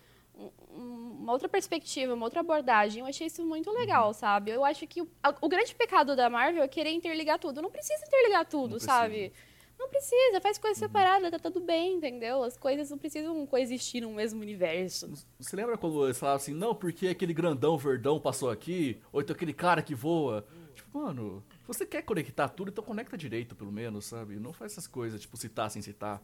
[0.70, 3.00] uma outra perspectiva, uma outra abordagem.
[3.00, 4.14] Eu achei isso muito legal, uhum.
[4.14, 4.52] sabe?
[4.52, 5.08] Eu acho que o,
[5.42, 7.62] o, grande pecado da Marvel é querer interligar tudo.
[7.62, 9.32] Não precisa interligar tudo, sabe?
[9.78, 10.88] Não precisa, faz coisa uhum.
[10.88, 12.44] separada, tá tudo bem, entendeu?
[12.44, 15.12] As coisas não precisam coexistir no mesmo universo.
[15.40, 19.36] Você lembra quando eles falavam assim, não, porque aquele grandão verdão passou aqui, ou então
[19.36, 20.46] aquele cara que voa?
[20.74, 24.40] Tipo, mano, você quer conectar tudo, então conecta direito, pelo menos, sabe?
[24.40, 26.22] Não faz essas coisas, tipo, citar sem citar.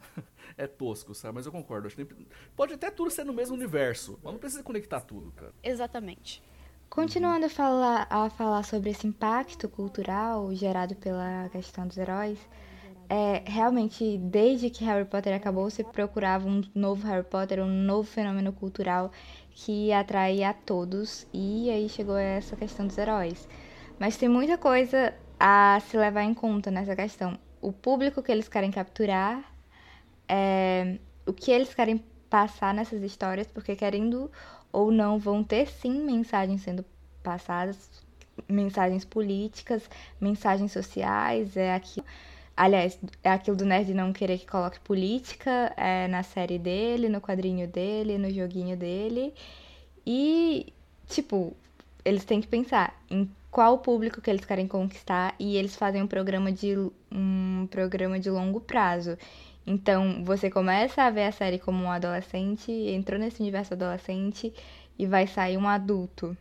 [0.56, 1.34] é tosco, sabe?
[1.34, 1.86] Mas eu concordo.
[1.86, 2.06] Acho que
[2.56, 5.52] pode até tudo ser no mesmo universo, mas não precisa conectar tudo, cara.
[5.62, 6.42] Exatamente.
[6.90, 12.38] Continuando a falar, a falar sobre esse impacto cultural gerado pela questão dos heróis,
[13.08, 18.08] é, realmente, desde que Harry Potter acabou, você procurava um novo Harry Potter, um novo
[18.08, 19.10] fenômeno cultural
[19.50, 21.26] que atraía a todos.
[21.32, 23.46] E aí chegou essa questão dos heróis.
[24.02, 27.38] Mas tem muita coisa a se levar em conta nessa questão.
[27.60, 29.44] O público que eles querem capturar,
[30.28, 34.28] é, o que eles querem passar nessas histórias, porque querendo
[34.72, 36.84] ou não, vão ter sim mensagens sendo
[37.22, 37.78] passadas,
[38.48, 39.88] mensagens políticas,
[40.20, 42.04] mensagens sociais, é aquilo
[42.56, 47.20] Aliás, é aquilo do nerd não querer que coloque política é, na série dele, no
[47.20, 49.32] quadrinho dele, no joguinho dele.
[50.04, 50.72] E,
[51.08, 51.56] tipo,
[52.04, 56.06] eles têm que pensar em qual público que eles querem conquistar e eles fazem um
[56.06, 56.74] programa de,
[57.12, 59.18] um programa de longo prazo.
[59.66, 64.54] Então, você começa a ver a série como um adolescente, entrou nesse universo adolescente
[64.98, 66.34] e vai sair um adulto.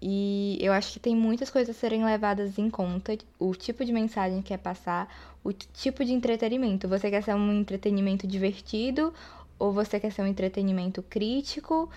[0.00, 3.92] E eu acho que tem muitas coisas a serem levadas em conta, o tipo de
[3.92, 5.06] mensagem que quer passar,
[5.44, 6.88] o tipo de entretenimento.
[6.88, 9.12] Você quer ser um entretenimento divertido
[9.58, 11.90] ou você quer ser um entretenimento crítico?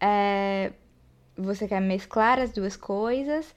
[0.00, 0.72] É...
[1.38, 3.54] Você quer mesclar as duas coisas?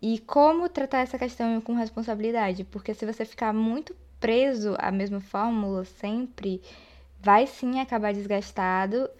[0.00, 2.62] E como tratar essa questão com responsabilidade?
[2.62, 6.62] Porque se você ficar muito preso à mesma fórmula sempre,
[7.20, 9.10] vai sim acabar desgastado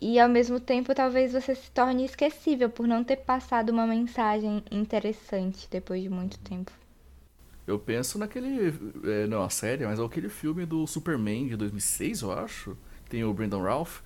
[0.00, 4.62] e ao mesmo tempo talvez você se torne esquecível por não ter passado uma mensagem
[4.70, 6.72] interessante depois de muito tempo.
[7.66, 8.74] Eu penso naquele.
[9.04, 12.76] É, não a série, mas aquele filme do Superman de 2006, eu acho.
[13.08, 14.00] Tem o Brandon Ralph.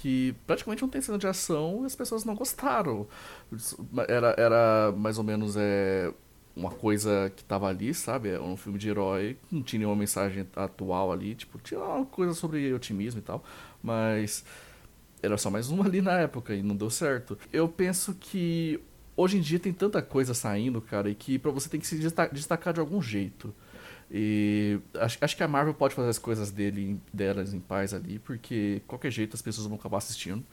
[0.00, 3.06] Que praticamente não tem cena de ação e as pessoas não gostaram.
[4.06, 6.12] Era, era mais ou menos é,
[6.54, 8.28] uma coisa que tava ali, sabe?
[8.28, 11.34] É um filme de herói, não tinha nenhuma mensagem atual ali.
[11.34, 13.42] Tipo, tinha uma coisa sobre otimismo e tal.
[13.82, 14.44] Mas
[15.20, 17.36] era só mais uma ali na época e não deu certo.
[17.52, 18.80] Eu penso que
[19.16, 21.98] hoje em dia tem tanta coisa saindo, cara, e que pra você tem que se
[22.32, 23.52] destacar de algum jeito.
[24.10, 28.18] E acho, acho que a Marvel pode fazer as coisas dele, delas em paz ali,
[28.18, 30.44] porque qualquer jeito as pessoas vão acabar assistindo.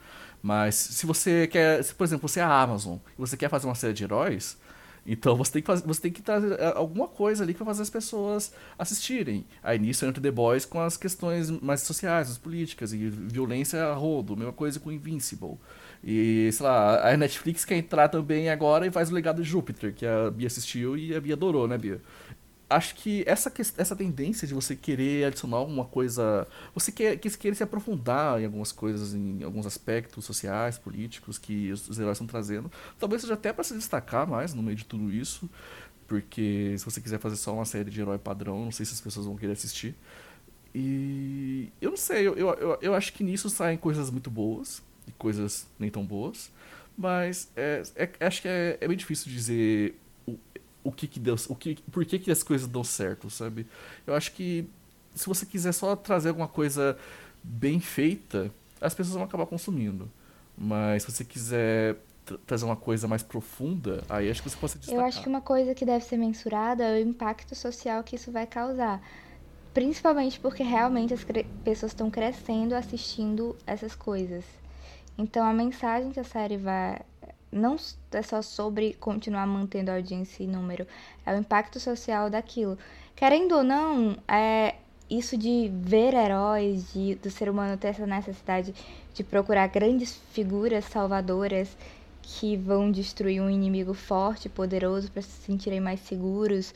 [0.43, 3.67] Mas se você quer, se, por exemplo, você é a Amazon e você quer fazer
[3.67, 4.57] uma série de heróis,
[5.05, 7.83] então você tem que, fazer, você tem que trazer é, alguma coisa ali para fazer
[7.83, 9.45] as pessoas assistirem.
[9.63, 13.93] Aí nisso entra The Boys com as questões mais sociais, as políticas e violência a
[13.93, 15.57] rodo, mesma coisa com Invincible.
[16.03, 19.93] E, sei lá, a Netflix quer entrar também agora e faz o Legado de Júpiter,
[19.93, 22.01] que a Bia assistiu e a Bia adorou, né, Bia?
[22.75, 26.47] Acho que essa, essa tendência de você querer adicionar alguma coisa.
[26.73, 31.71] Você quer, que querer se aprofundar em algumas coisas, em alguns aspectos sociais, políticos que
[31.71, 32.71] os, os heróis estão trazendo.
[32.99, 35.49] Talvez seja até para se destacar mais no meio de tudo isso.
[36.07, 39.01] Porque se você quiser fazer só uma série de herói padrão, não sei se as
[39.01, 39.95] pessoas vão querer assistir.
[40.73, 45.11] E eu não sei, eu, eu, eu acho que nisso saem coisas muito boas e
[45.13, 46.51] coisas nem tão boas.
[46.97, 49.95] Mas é, é, acho que é, é bem difícil dizer
[50.85, 53.65] o que que deu, o que, por que que as coisas dão certo, sabe?
[54.05, 54.69] Eu acho que
[55.15, 56.95] se você quiser só trazer alguma coisa
[57.43, 60.09] bem feita, as pessoas vão acabar consumindo.
[60.55, 61.97] Mas se você quiser
[62.45, 64.99] trazer uma coisa mais profunda, aí acho que você pode destacar.
[64.99, 68.31] Eu acho que uma coisa que deve ser mensurada é o impacto social que isso
[68.31, 69.01] vai causar.
[69.73, 71.25] Principalmente porque realmente as
[71.63, 74.45] pessoas estão crescendo assistindo essas coisas.
[75.17, 77.01] Então a mensagem que a série vai
[77.55, 77.77] não
[78.11, 80.85] é só sobre continuar mantendo a audiência e número,
[81.25, 82.77] é o impacto social daquilo.
[83.15, 84.75] Querendo ou não, é
[85.09, 88.75] isso de ver heróis, de, do ser humano ter essa necessidade
[89.13, 91.77] de procurar grandes figuras salvadoras
[92.21, 96.73] que vão destruir um inimigo forte, poderoso para se sentirem mais seguros,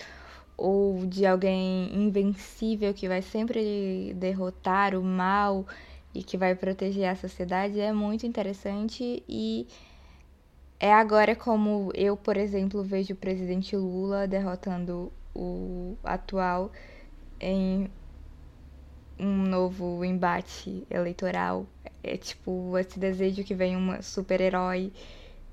[0.56, 5.66] ou de alguém invencível que vai sempre derrotar o mal
[6.14, 9.68] e que vai proteger a sociedade é muito interessante e
[10.80, 16.72] é agora como eu, por exemplo, vejo o presidente Lula derrotando o atual
[17.40, 17.90] em
[19.20, 21.66] um novo embate eleitoral.
[22.02, 24.94] É tipo esse desejo que vem um super-herói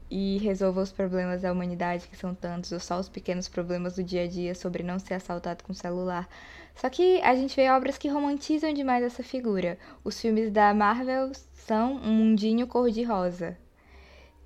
[0.09, 4.05] e resolva os problemas da humanidade, que são tantos, ou só os pequenos problemas do
[4.05, 6.29] dia a dia sobre não ser assaltado com celular.
[6.77, 9.77] Só que a gente vê obras que romantizam demais essa figura.
[10.05, 13.59] Os filmes da Marvel são um mundinho cor-de-rosa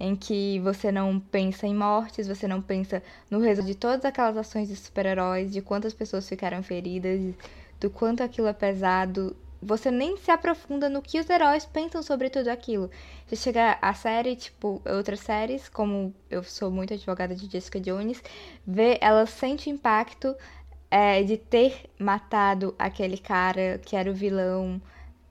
[0.00, 4.34] em que você não pensa em mortes, você não pensa no resultado de todas aquelas
[4.34, 7.34] ações de super-heróis, de quantas pessoas ficaram feridas,
[7.78, 9.36] do quanto aquilo é pesado.
[9.62, 12.90] Você nem se aprofunda no que os heróis pensam sobre tudo aquilo.
[13.26, 18.22] Você chega a série, tipo, outras séries, como eu sou muito advogada de Jessica Jones,
[18.66, 20.34] vê, ela sente o impacto
[20.90, 24.80] é, de ter matado aquele cara que era o vilão.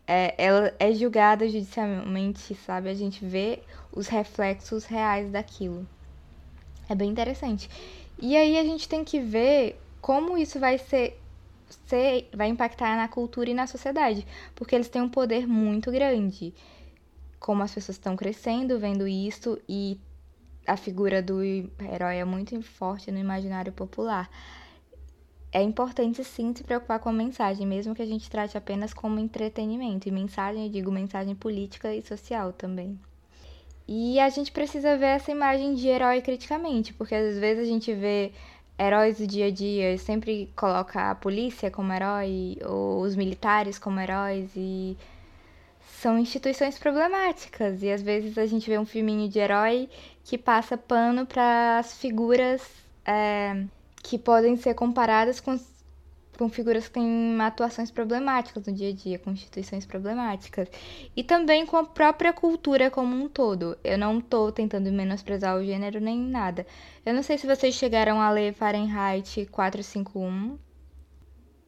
[0.06, 2.90] É, ela é julgada judicialmente, sabe?
[2.90, 5.88] A gente vê os reflexos reais daquilo.
[6.88, 7.70] É bem interessante.
[8.18, 11.22] E aí a gente tem que ver como isso vai ser,
[11.88, 14.26] ser vai impactar na cultura e na sociedade,
[14.56, 16.54] porque eles têm um poder muito grande.
[17.40, 20.00] Como as pessoas estão crescendo vendo isso e
[20.68, 24.30] a figura do herói é muito forte no imaginário popular.
[25.52, 29.20] É importante sim se preocupar com a mensagem, mesmo que a gente trate apenas como
[29.20, 30.08] entretenimento.
[30.08, 33.00] E mensagem, eu digo mensagem política e social também.
[33.92, 37.92] E a gente precisa ver essa imagem de herói criticamente, porque às vezes a gente
[37.92, 38.32] vê
[38.78, 44.00] heróis do dia a dia, sempre coloca a polícia como herói, ou os militares como
[44.00, 44.96] heróis, e
[46.00, 47.82] são instituições problemáticas.
[47.82, 49.90] E às vezes a gente vê um filminho de herói
[50.24, 52.62] que passa pano para as figuras
[53.04, 53.64] é,
[54.04, 55.58] que podem ser comparadas com
[56.40, 60.70] com figuras que têm atuações problemáticas no dia a dia, com instituições problemáticas.
[61.14, 63.78] E também com a própria cultura como um todo.
[63.84, 66.66] Eu não estou tentando menosprezar o gênero nem nada.
[67.06, 70.58] Eu não sei se vocês chegaram a ler Fahrenheit 451.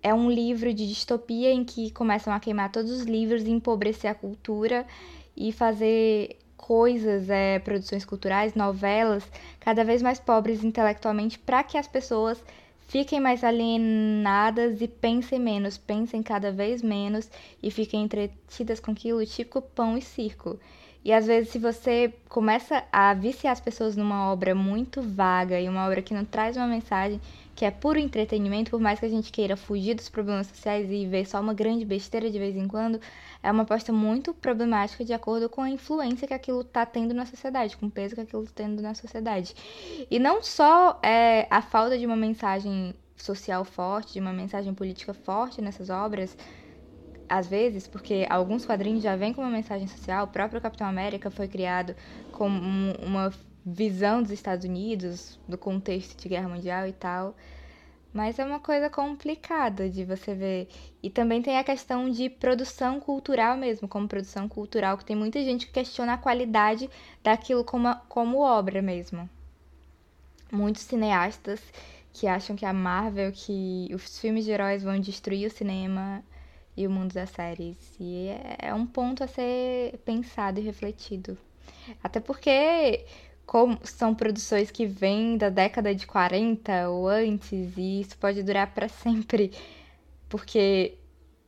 [0.02, 4.16] É um livro de distopia em que começam a queimar todos os livros empobrecer a
[4.16, 4.88] cultura
[5.36, 9.30] e fazer coisas, é, produções culturais, novelas,
[9.60, 12.42] cada vez mais pobres intelectualmente, para que as pessoas
[12.92, 17.32] Fiquem mais alienadas e pensem menos, pensem cada vez menos
[17.64, 20.60] e fiquem entretidas com aquilo típico pão e circo.
[21.02, 25.70] E às vezes, se você começa a viciar as pessoas numa obra muito vaga e
[25.70, 27.22] uma obra que não traz uma mensagem,
[27.56, 31.06] que é puro entretenimento, por mais que a gente queira fugir dos problemas sociais e
[31.06, 33.00] ver só uma grande besteira de vez em quando,
[33.44, 37.26] é uma aposta muito problemática de acordo com a influência que aquilo está tendo na
[37.26, 39.56] sociedade, com o peso que aquilo está tendo na sociedade.
[40.10, 45.14] E não só é, a falta de uma mensagem social forte, de uma mensagem política
[45.14, 46.36] forte nessas obras,
[47.30, 51.32] às vezes, porque alguns quadrinhos já vêm com uma mensagem social, o próprio Capitão América
[51.32, 51.96] foi criado
[52.32, 53.32] com uma
[53.66, 57.36] visão dos Estados Unidos, do contexto de guerra mundial e tal.
[58.14, 60.68] Mas é uma coisa complicada de você ver.
[61.02, 65.42] E também tem a questão de produção cultural mesmo, como produção cultural, que tem muita
[65.44, 66.90] gente que questiona a qualidade
[67.24, 69.30] daquilo como, como obra mesmo.
[70.52, 71.62] Muitos cineastas
[72.12, 76.22] que acham que a Marvel, que os filmes de heróis vão destruir o cinema
[76.76, 77.78] e o mundo das séries.
[77.98, 78.28] E
[78.60, 81.38] é um ponto a ser pensado e refletido.
[82.04, 83.06] Até porque
[83.46, 88.74] como são produções que vêm da década de 40 ou antes, e isso pode durar
[88.74, 89.52] para sempre,
[90.30, 90.98] porque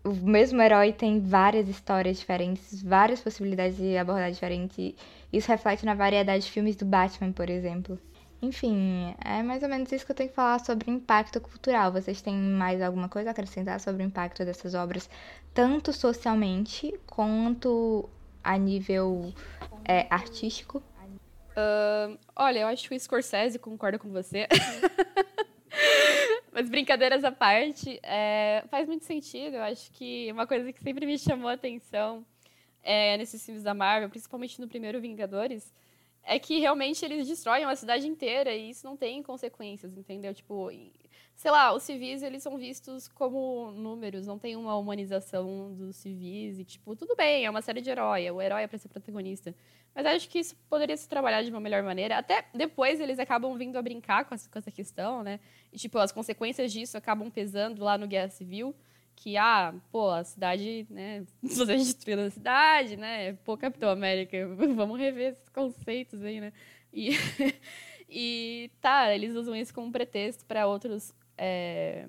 [0.03, 4.95] o mesmo herói tem várias histórias diferentes, várias possibilidades de abordar diferente.
[5.31, 7.97] Isso reflete na variedade de filmes do Batman, por exemplo.
[8.41, 11.93] Enfim, é mais ou menos isso que eu tenho que falar sobre o impacto cultural.
[11.93, 15.09] Vocês têm mais alguma coisa a acrescentar sobre o impacto dessas obras,
[15.53, 18.09] tanto socialmente quanto
[18.43, 19.33] a nível
[19.85, 20.83] é, artístico?
[21.53, 24.47] Uh, olha, eu acho que o Scorsese concorda com você.
[26.51, 29.55] Mas brincadeiras à parte, é, faz muito sentido.
[29.55, 32.25] Eu acho que uma coisa que sempre me chamou a atenção
[32.83, 35.73] é, nesses filmes da Marvel, principalmente no primeiro Vingadores,
[36.23, 40.33] é que realmente eles destroem uma cidade inteira e isso não tem consequências, entendeu?
[40.33, 40.69] Tipo,
[41.43, 46.57] sei lá, os civis eles são vistos como números, não tem uma humanização dos civis
[46.57, 49.53] e tipo, tudo bem, é uma série de herói, o herói é para ser protagonista.
[49.93, 52.17] Mas acho que isso poderia se trabalhar de uma melhor maneira.
[52.17, 55.41] Até depois eles acabam vindo a brincar com essa, com essa questão, né?
[55.73, 58.73] E tipo, as consequências disso acabam pesando lá no Guerra Civil
[59.13, 64.97] que, ah, pô, a cidade, né, você destruindo a cidade, né, pô, Capitão América, vamos
[64.97, 66.53] rever esses conceitos aí, né,
[66.91, 67.11] e,
[68.09, 72.07] e tá, eles usam isso como pretexto para outros, é,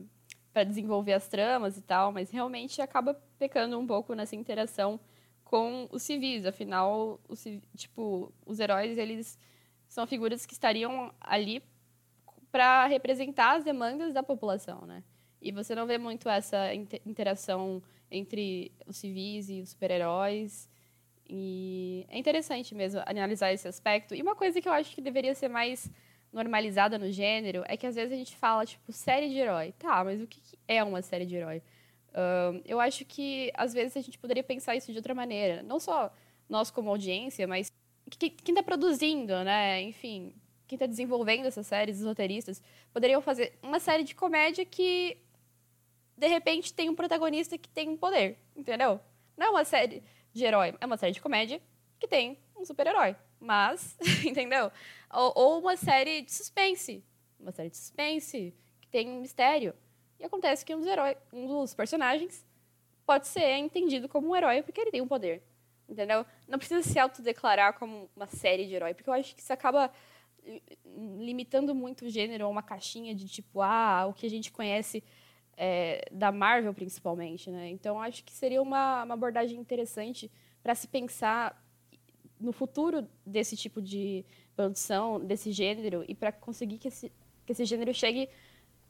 [0.53, 5.01] para desenvolver as tramas e tal, mas realmente acaba pecando um pouco nessa interação
[5.45, 7.45] com os civis, afinal, os,
[7.77, 9.39] tipo, os heróis, eles
[9.89, 11.63] são figuras que estariam ali
[12.51, 15.03] para representar as demandas da população, né,
[15.45, 20.71] e você não vê muito essa interação entre os civis e os super-heróis.
[21.29, 24.15] E é interessante mesmo analisar esse aspecto.
[24.15, 25.91] E uma coisa que eu acho que deveria ser mais
[26.35, 29.73] normalizada no gênero é que às vezes a gente fala, tipo, série de herói.
[29.79, 31.63] Tá, mas o que é uma série de herói?
[32.11, 35.63] Uh, eu acho que às vezes a gente poderia pensar isso de outra maneira.
[35.63, 36.13] Não só
[36.49, 37.73] nós como audiência, mas
[38.19, 39.81] quem está produzindo, né?
[39.83, 40.35] Enfim,
[40.67, 42.63] quem está desenvolvendo essas séries, os roteiristas,
[42.93, 45.17] poderiam fazer uma série de comédia que
[46.17, 49.01] de repente tem um protagonista que tem um poder, entendeu?
[49.37, 51.61] Não é uma série de herói, é uma série de comédia
[51.99, 53.17] que tem um super-herói.
[53.45, 54.73] Mas, entendeu?
[55.13, 57.05] Ou, ou, uma série de suspense.
[57.39, 59.75] Uma série de suspense que tem um mistério.
[60.19, 62.45] E acontece que um dos, heróis, um dos personagens
[63.05, 65.43] pode ser entendido como um herói porque ele tem um poder.
[65.87, 66.25] Entendeu?
[66.49, 69.93] Não precisa se autodeclarar como uma série de herói, porque eu acho que isso acaba
[71.19, 75.05] limitando muito o gênero a uma caixinha de tipo, ah, o que a gente conhece
[75.57, 77.69] é, da Marvel principalmente, né?
[77.69, 80.31] Então acho que seria uma, uma abordagem interessante
[80.63, 81.63] para se pensar
[82.41, 84.25] no futuro desse tipo de
[84.55, 87.13] produção, desse gênero e para conseguir que esse,
[87.45, 88.29] que esse gênero chegue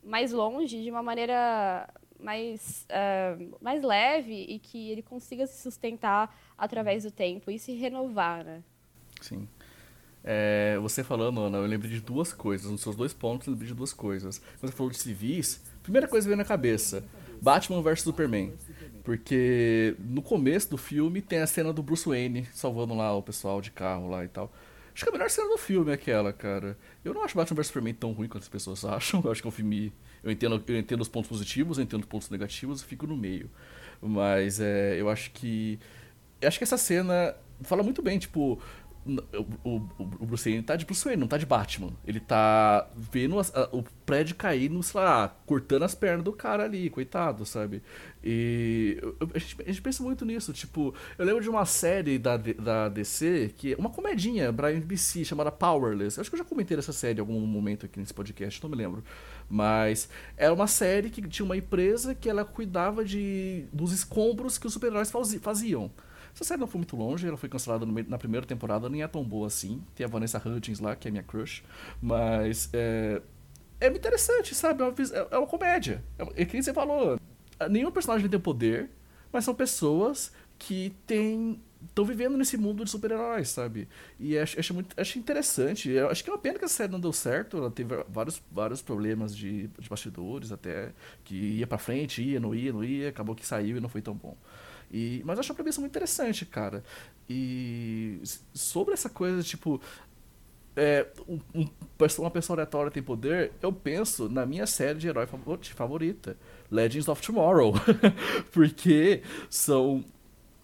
[0.03, 1.89] mais longe de uma maneira
[2.19, 7.73] mais, uh, mais leve e que ele consiga se sustentar através do tempo e se
[7.73, 8.63] renovar, né?
[9.21, 9.49] Sim.
[10.27, 12.71] É, você falando, Ana, eu lembrei de duas coisas.
[12.71, 14.39] Nos seus dois pontos, eu lembrei de duas coisas.
[14.59, 17.05] Quando você falou de civis, primeira coisa que veio na cabeça:
[17.43, 18.55] Batman vs Superman.
[19.05, 23.61] Porque no começo do filme tem a cena do Bruce Wayne salvando lá o pessoal
[23.61, 24.51] de carro lá e tal.
[24.95, 26.79] Acho que a melhor cena do filme é aquela, cara.
[27.05, 29.21] Eu não acho Batman vs Superman tão ruim quanto as pessoas acham.
[29.23, 29.93] Eu acho que é um filme.
[30.23, 33.17] Eu entendo, eu entendo os pontos positivos, eu entendo os pontos negativos e fico no
[33.17, 33.51] meio.
[34.01, 35.79] Mas é, eu acho que.
[36.41, 38.59] Eu acho que essa cena fala muito bem, tipo,
[39.07, 39.77] o, o,
[40.21, 41.91] o Bruce Wayne tá de Bruce Wayne, não tá de Batman.
[42.07, 46.89] Ele tá vendo a, o prédio cair, sei lá, cortando as pernas do cara ali,
[46.89, 47.83] coitado, sabe?
[48.23, 48.99] E
[49.35, 50.53] a gente, a gente, pensa muito nisso.
[50.53, 55.25] Tipo, eu lembro de uma série da, da DC, que é uma comedinha, Brian BC,
[55.25, 56.17] chamada Powerless.
[56.17, 58.71] Eu acho que eu já comentei essa série em algum momento aqui nesse podcast, não
[58.71, 59.05] me lembro.
[59.49, 64.67] Mas era uma série que tinha uma empresa que ela cuidava de dos escombros que
[64.67, 65.91] os super-heróis faziam.
[66.35, 69.09] Essa série não foi muito longe, ela foi cancelada meio, na primeira temporada, nem é
[69.09, 69.81] tão boa assim.
[69.95, 71.63] Tem a Vanessa Hudgens lá, que é minha crush.
[72.03, 73.23] Mas é,
[73.81, 74.83] é interessante, sabe?
[74.83, 74.95] É uma,
[75.31, 76.03] é uma comédia.
[76.19, 77.19] É, é que você falou.
[77.71, 78.91] Nenhum personagem tem poder,
[79.33, 83.89] mas são pessoas que têm estão vivendo nesse mundo de super-heróis, sabe?
[84.19, 85.91] E acho, acho, muito, acho interessante.
[85.91, 87.59] Eu acho que é uma pena que a série não deu certo.
[87.59, 90.93] Ela teve vários, vários problemas de, de bastidores até.
[91.25, 93.09] Que ia pra frente, ia, não ia, não ia.
[93.11, 94.37] Acabou que saiu e não foi tão bom.
[94.95, 96.85] E, mas eu acho a premissa muito interessante, cara.
[97.29, 98.21] E
[98.55, 99.81] sobre essa coisa, tipo,
[100.77, 101.69] é, um, um,
[102.19, 106.37] uma pessoa aleatória tem poder, eu penso na minha série de herói favorita,
[106.71, 107.75] Legends of Tomorrow.
[108.55, 110.05] Porque são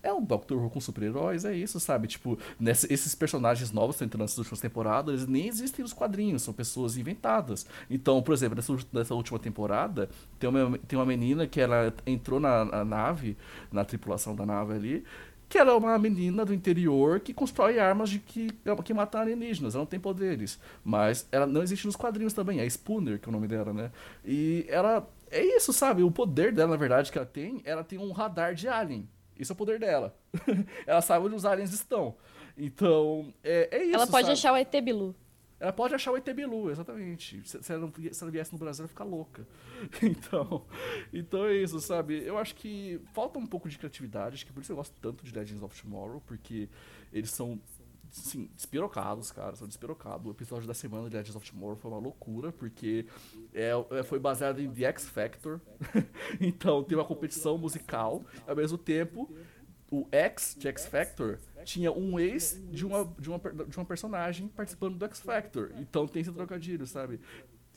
[0.03, 2.09] é um Doctor Who com super-heróis, é isso, sabe?
[2.09, 5.93] Tipo, nessa, esses personagens novos que estão entrando nessas últimas temporadas, eles nem existem nos
[5.93, 7.67] quadrinhos, são pessoas inventadas.
[7.89, 12.41] Então, por exemplo, nessa, nessa última temporada, tem uma, tem uma menina que ela entrou
[12.41, 13.37] na, na, nave,
[13.71, 15.05] na tripulação da nave ali,
[15.49, 18.51] que era uma menina do interior que constrói armas de que,
[18.85, 19.75] que matam alienígenas.
[19.75, 20.61] Ela não tem poderes.
[20.85, 22.61] Mas ela não existe nos quadrinhos também.
[22.61, 23.91] É Spooner, que é o nome dela, né?
[24.25, 25.11] E ela.
[25.29, 26.05] É isso, sabe?
[26.05, 29.09] O poder dela, na verdade, que ela tem, ela tem um radar de alien.
[29.41, 30.15] Isso é o poder dela.
[30.87, 32.15] ela sabe onde os aliens estão.
[32.57, 33.95] Então, é, é isso.
[33.95, 34.33] Ela pode sabe?
[34.35, 35.15] achar o ET Bilu.
[35.59, 37.41] Ela pode achar o ET Bilu, exatamente.
[37.49, 39.47] Se, se, ela não, se ela viesse no Brasil, ela ficar louca.
[40.03, 40.67] Então,
[41.11, 42.23] então é isso, sabe?
[42.23, 45.25] Eu acho que falta um pouco de criatividade, acho que por isso eu gosto tanto
[45.25, 46.69] de Legends of Tomorrow, porque
[47.11, 47.59] eles são,
[48.11, 50.27] sim, despirocados, cara, são despirocados.
[50.27, 53.07] O episódio da semana de Legends of Tomorrow foi uma loucura, porque
[53.55, 55.61] é, é foi baseado em The X Factor.
[56.41, 59.31] então, tem uma competição musical, ao mesmo tempo,
[59.91, 64.49] o X de X Factor tinha um ex de uma, de uma, de uma personagem
[64.49, 65.73] participando do X Factor.
[65.79, 67.21] Então tem esse trocadilho, sabe?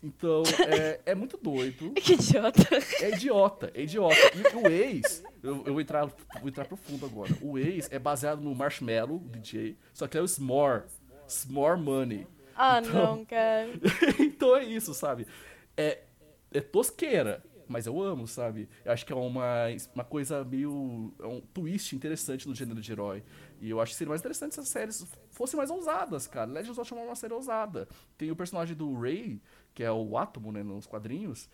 [0.03, 1.93] Então, é, é muito doido.
[1.95, 2.67] Que idiota.
[3.01, 4.15] É idiota, é idiota.
[4.35, 7.31] E o ex, eu, eu vou, entrar, vou entrar profundo agora.
[7.41, 10.83] O ex é baseado no Marshmallow, DJ, só que é o S'more.
[11.27, 12.27] S'more Money.
[12.55, 13.69] Ah, então, não, cara.
[14.19, 15.25] então é isso, sabe?
[15.77, 16.01] É,
[16.51, 18.69] é tosqueira, mas eu amo, sabe?
[18.83, 21.13] Eu acho que é uma, uma coisa meio.
[21.19, 23.23] É um twist interessante no gênero de herói.
[23.59, 26.51] E eu acho que seria mais interessante se as séries fossem mais ousadas, cara.
[26.51, 27.87] Legends of Tomorrow é uma série ousada.
[28.17, 29.41] Tem o personagem do Ray,
[29.73, 31.49] que é o Átomo, né, nos quadrinhos.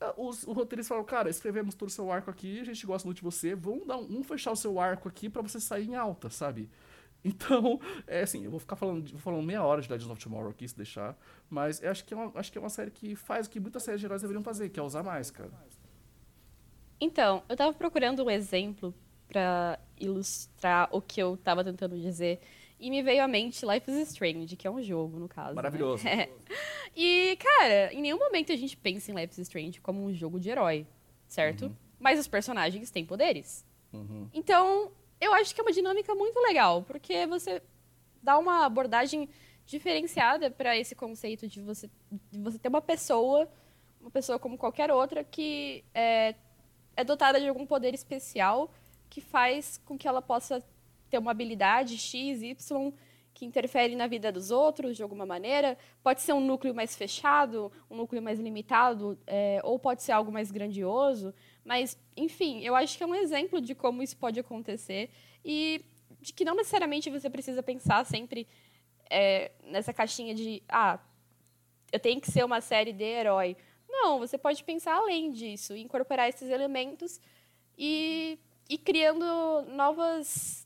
[0.00, 3.06] Ah, os, os roteiristas falaram, cara, escrevemos todo o seu arco aqui, a gente gosta
[3.06, 5.88] muito de você, vamos dar um, um fechar o seu arco aqui para você sair
[5.88, 6.68] em alta, sabe?
[7.24, 10.50] Então, é assim, eu vou ficar falando, vou falando meia hora de Legends of Tomorrow
[10.50, 11.18] aqui, se deixar,
[11.50, 13.82] mas acho que é uma, acho que é uma série que faz o que muitas
[13.82, 15.50] séries de heróis deveriam fazer, que é usar mais, cara.
[17.00, 18.94] Então, eu tava procurando um exemplo
[19.26, 22.40] para ilustrar o que eu tava tentando dizer.
[22.78, 25.54] E me veio à mente Life is Strange, que é um jogo, no caso.
[25.54, 26.04] Maravilhoso.
[26.04, 26.28] Né?
[26.96, 26.98] É.
[26.98, 30.40] E, cara, em nenhum momento a gente pensa em Life is Strange como um jogo
[30.40, 30.86] de herói,
[31.26, 31.66] certo?
[31.66, 31.76] Uhum.
[31.98, 33.66] Mas os personagens têm poderes.
[33.92, 34.30] Uhum.
[34.32, 37.62] Então, eu acho que é uma dinâmica muito legal, porque você
[38.22, 39.28] dá uma abordagem
[39.66, 41.90] diferenciada para esse conceito de você,
[42.30, 43.48] de você ter uma pessoa,
[44.00, 46.34] uma pessoa como qualquer outra, que é,
[46.96, 48.70] é dotada de algum poder especial
[49.10, 50.62] que faz com que ela possa
[51.08, 52.92] ter uma habilidade X, Y,
[53.32, 55.76] que interfere na vida dos outros de alguma maneira.
[56.02, 60.32] Pode ser um núcleo mais fechado, um núcleo mais limitado, é, ou pode ser algo
[60.32, 61.34] mais grandioso.
[61.64, 65.10] Mas, enfim, eu acho que é um exemplo de como isso pode acontecer
[65.44, 65.84] e
[66.20, 68.48] de que não necessariamente você precisa pensar sempre
[69.10, 70.98] é, nessa caixinha de, ah,
[71.92, 73.56] eu tenho que ser uma série de herói.
[73.88, 77.20] Não, você pode pensar além disso, incorporar esses elementos
[77.76, 78.38] e
[78.68, 79.24] e criando
[79.68, 80.65] novas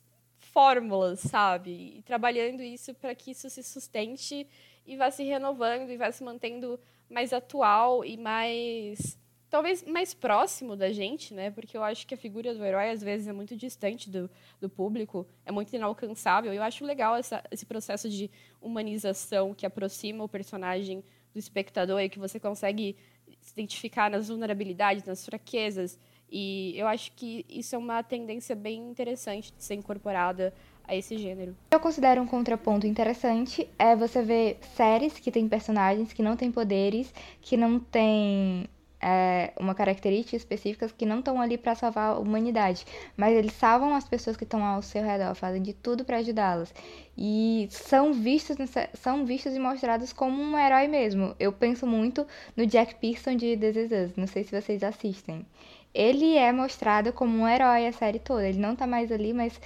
[0.53, 1.99] fórmulas, sabe?
[1.99, 4.47] E trabalhando isso para que isso se sustente
[4.87, 6.79] e vá se renovando e vá se mantendo
[7.09, 11.51] mais atual e mais talvez mais próximo da gente, né?
[11.51, 14.31] Porque eu acho que a figura do herói às vezes é muito distante do,
[14.61, 16.53] do público, é muito inalcançável.
[16.53, 18.31] Eu acho legal essa, esse processo de
[18.61, 22.97] humanização que aproxima o personagem do espectador e que você consegue
[23.41, 25.99] se identificar nas vulnerabilidades, nas fraquezas
[26.31, 30.53] e eu acho que isso é uma tendência bem interessante de ser incorporada
[30.87, 31.57] a esse gênero.
[31.71, 36.51] Eu considero um contraponto interessante é você ver séries que têm personagens que não têm
[36.51, 38.69] poderes, que não têm
[39.01, 42.85] é, uma característica específica, que não estão ali para salvar a humanidade,
[43.17, 46.75] mas eles salvam as pessoas que estão ao seu redor, fazem de tudo para ajudá-las
[47.17, 48.57] e são vistos
[48.95, 51.35] são vistos e mostrados como um herói mesmo.
[51.39, 52.27] Eu penso muito
[52.57, 55.47] no Jack Pearson de This Is Us, não sei se vocês assistem
[55.95, 58.49] ele é mostrado como um herói a série toda.
[58.49, 59.61] Ele não tá mais ali, mas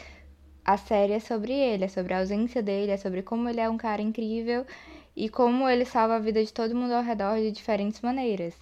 [0.64, 3.68] a série é sobre ele, é sobre a ausência dele, é sobre como ele é
[3.68, 4.66] um cara incrível
[5.16, 8.54] e como ele salva a vida de todo mundo ao redor de diferentes maneiras.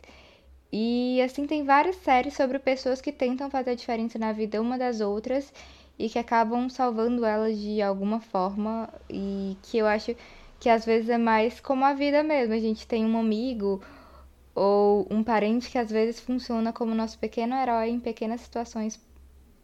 [0.72, 5.00] E assim tem várias séries sobre pessoas que tentam fazer diferença na vida uma das
[5.00, 5.52] outras
[5.98, 10.16] e que acabam salvando elas de alguma forma e que eu acho
[10.58, 12.54] que às vezes é mais como a vida mesmo.
[12.54, 13.82] A gente tem um amigo
[14.54, 19.00] ou um parente que às vezes funciona como nosso pequeno herói em pequenas situações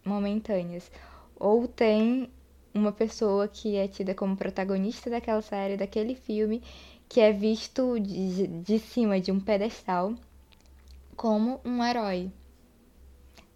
[0.04, 0.90] momentâneas,
[1.36, 2.30] ou tem
[2.74, 6.62] uma pessoa que é tida como protagonista daquela série, daquele filme,
[7.08, 10.14] que é visto de, de cima de um pedestal
[11.16, 12.30] como um herói.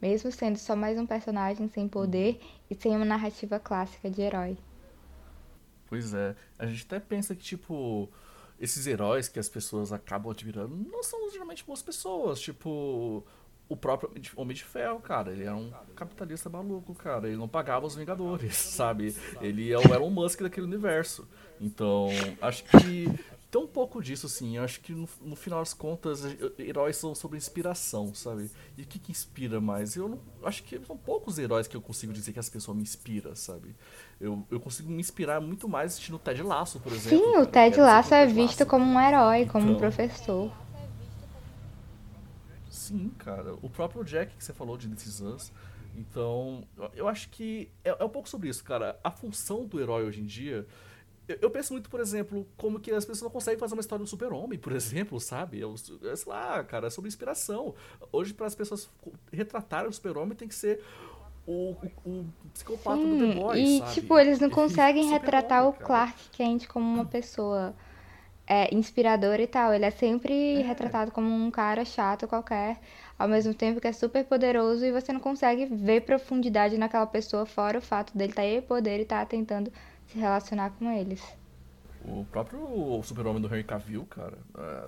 [0.01, 4.59] Mesmo sendo só mais um personagem sem poder e sem uma narrativa clássica de herói.
[5.87, 6.35] Pois é.
[6.59, 8.09] A gente até pensa que, tipo,
[8.59, 12.41] esses heróis que as pessoas acabam admirando não são geralmente boas pessoas.
[12.41, 13.25] Tipo,
[13.69, 17.27] o próprio Homem de Ferro, cara, ele era um capitalista maluco, cara.
[17.27, 19.17] Ele não pagava os Vingadores, sabe?
[19.41, 21.27] Ele é o Elon Musk daquele universo.
[21.61, 22.09] Então,
[22.41, 23.07] acho que
[23.53, 24.57] tem um pouco disso, sim.
[24.57, 26.23] Eu acho que no, no, final das contas,
[26.59, 28.51] heróis são sobre inspiração, sabe?
[28.79, 29.95] E o que, que inspira mais?
[29.95, 32.83] Eu não, acho que são poucos heróis que eu consigo dizer que as pessoas me
[32.83, 33.77] inspiram, sabe?
[34.19, 37.19] Eu, eu consigo me inspirar muito mais assistindo o Ted Lasso, por exemplo.
[37.19, 37.43] Sim, cara.
[37.43, 38.67] o Ted Lasso é visto Lasso.
[38.67, 40.51] como um herói, como então, um professor.
[42.71, 43.55] Sim, cara.
[43.61, 45.53] O próprio Jack que você falou de This Is Us.
[45.95, 48.99] Então, eu acho que é, é um pouco sobre isso, cara.
[49.05, 50.67] A função do herói hoje em dia
[51.29, 54.09] eu, penso muito, por exemplo, como que as pessoas não conseguem fazer uma história do
[54.09, 55.61] super-homem, por exemplo, sabe?
[55.61, 57.75] Eu, é, sei lá, cara, é sobre inspiração.
[58.11, 58.91] Hoje, para as pessoas
[59.33, 60.83] retratarem o super-homem, tem que ser
[61.47, 63.93] o, o, o psicopata Sim, do The Boys, e, sabe?
[63.93, 67.75] tipo, eles não conseguem retratar o Clark Kent como uma pessoa
[68.47, 69.73] é, inspiradora e tal.
[69.73, 70.63] Ele é sempre é.
[70.63, 72.81] retratado como um cara chato qualquer,
[73.19, 77.47] ao mesmo tempo que é super poderoso e você não consegue ver profundidade naquela pessoa,
[77.47, 79.73] fora o fato dele estar tá aí poder e estar tá tentando
[80.13, 81.23] se relacionar com eles.
[82.05, 84.37] O próprio super-homem do Henry Cavill, cara,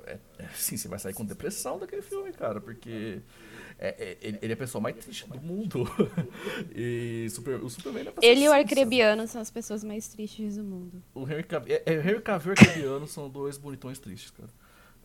[0.06, 3.20] é, é, sim, você vai sair com depressão daquele filme, cara, porque
[3.78, 5.88] é, é, ele, é a pessoa mais triste do mundo.
[6.74, 10.64] e super, o Superman é Ele e o Arcrebiano são as pessoas mais tristes do
[10.64, 11.00] mundo.
[11.14, 14.50] O Henry Cavill, é, é, Henry Cavill e o Arcrebiano são dois bonitões tristes, cara.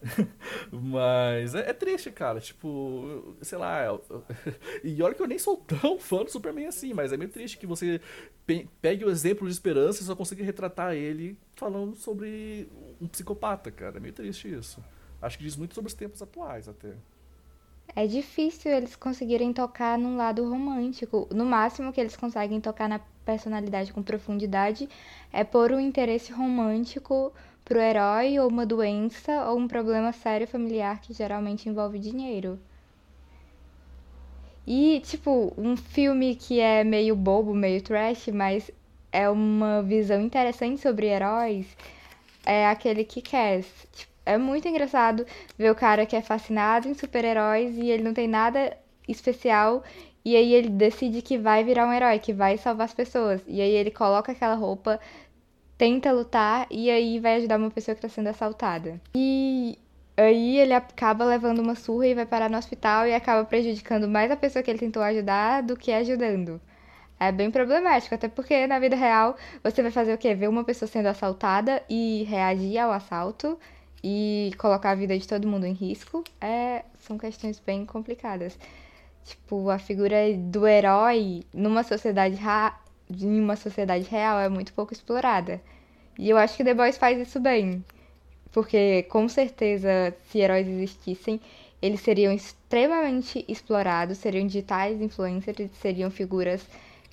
[0.71, 2.39] Mas é, é, triste, cara.
[2.39, 3.83] Tipo, sei lá.
[3.83, 4.23] Eu, eu,
[4.83, 7.57] e olha que eu nem sou tão fã do Superman assim, mas é meio triste
[7.57, 8.01] que você
[8.45, 12.69] pe pegue o exemplo de esperança e só consiga retratar ele falando sobre
[13.01, 13.97] um psicopata, cara.
[13.97, 14.83] É meio triste isso.
[15.21, 16.93] Acho que diz muito sobre os tempos atuais até.
[17.95, 21.27] É difícil eles conseguirem tocar num lado romântico.
[21.33, 24.87] No máximo que eles conseguem tocar na personalidade com profundidade
[25.31, 27.33] é por um interesse romântico
[27.69, 32.59] pro herói ou uma doença ou um problema sério familiar que geralmente envolve dinheiro.
[34.65, 38.71] E, tipo, um filme que é meio bobo, meio trash, mas
[39.11, 41.67] é uma visão interessante sobre heróis,
[42.45, 43.63] é aquele que quer.
[43.93, 45.25] Tipo, é muito engraçado
[45.57, 48.75] ver o cara que é fascinado em super-heróis e ele não tem nada
[49.07, 49.83] especial
[50.23, 53.41] e aí ele decide que vai virar um herói, que vai salvar as pessoas.
[53.47, 54.99] E aí ele coloca aquela roupa,
[55.79, 58.99] tenta lutar e aí vai ajudar uma pessoa que está sendo assaltada.
[59.15, 59.79] E
[60.17, 64.29] aí ele acaba levando uma surra e vai parar no hospital e acaba prejudicando mais
[64.29, 66.59] a pessoa que ele tentou ajudar do que ajudando.
[67.17, 70.35] É bem problemático, até porque na vida real você vai fazer o quê?
[70.35, 73.57] Ver uma pessoa sendo assaltada e reagir ao assalto
[74.03, 76.25] e colocar a vida de todo mundo em risco.
[76.41, 78.57] É, são questões bem complicadas.
[79.23, 82.35] Tipo, a figura do herói numa sociedade
[83.09, 85.61] em uma sociedade real é muito pouco explorada.
[86.17, 87.83] E eu acho que The Boys faz isso bem.
[88.51, 91.39] Porque, com certeza, se heróis existissem,
[91.81, 96.65] eles seriam extremamente explorados, seriam digitais influencers, seriam figuras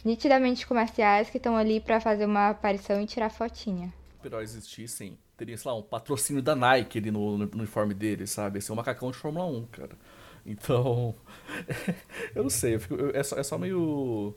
[0.05, 3.93] nitidamente comerciais que estão ali para fazer uma aparição e tirar fotinha.
[4.21, 8.31] Se heróis existissem, teria, sei lá, um patrocínio da Nike ali no, no uniforme deles,
[8.31, 8.59] sabe?
[8.59, 9.97] Esse é um macacão de Fórmula 1, cara.
[10.45, 11.15] Então,
[12.35, 14.35] eu não sei, eu fico, é, só, é só meio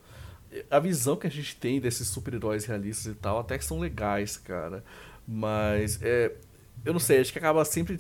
[0.70, 4.38] a visão que a gente tem desses super-heróis realistas e tal, até que são legais,
[4.38, 4.84] cara.
[5.28, 6.36] Mas é,
[6.86, 7.98] eu não sei, acho que acaba sempre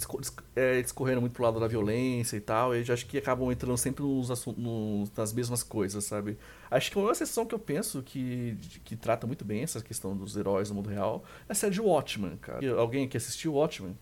[0.56, 4.04] é, discorrendo muito pro lado da violência e tal, e acho que acabam entrando sempre
[4.04, 6.38] nos, nos, nas mesmas coisas, sabe?
[6.72, 10.36] Acho que uma exceção que eu penso que, que trata muito bem essa questão dos
[10.36, 12.66] heróis no mundo real é a série de Watchmen, cara.
[12.80, 13.95] Alguém que assistiu Watchmen?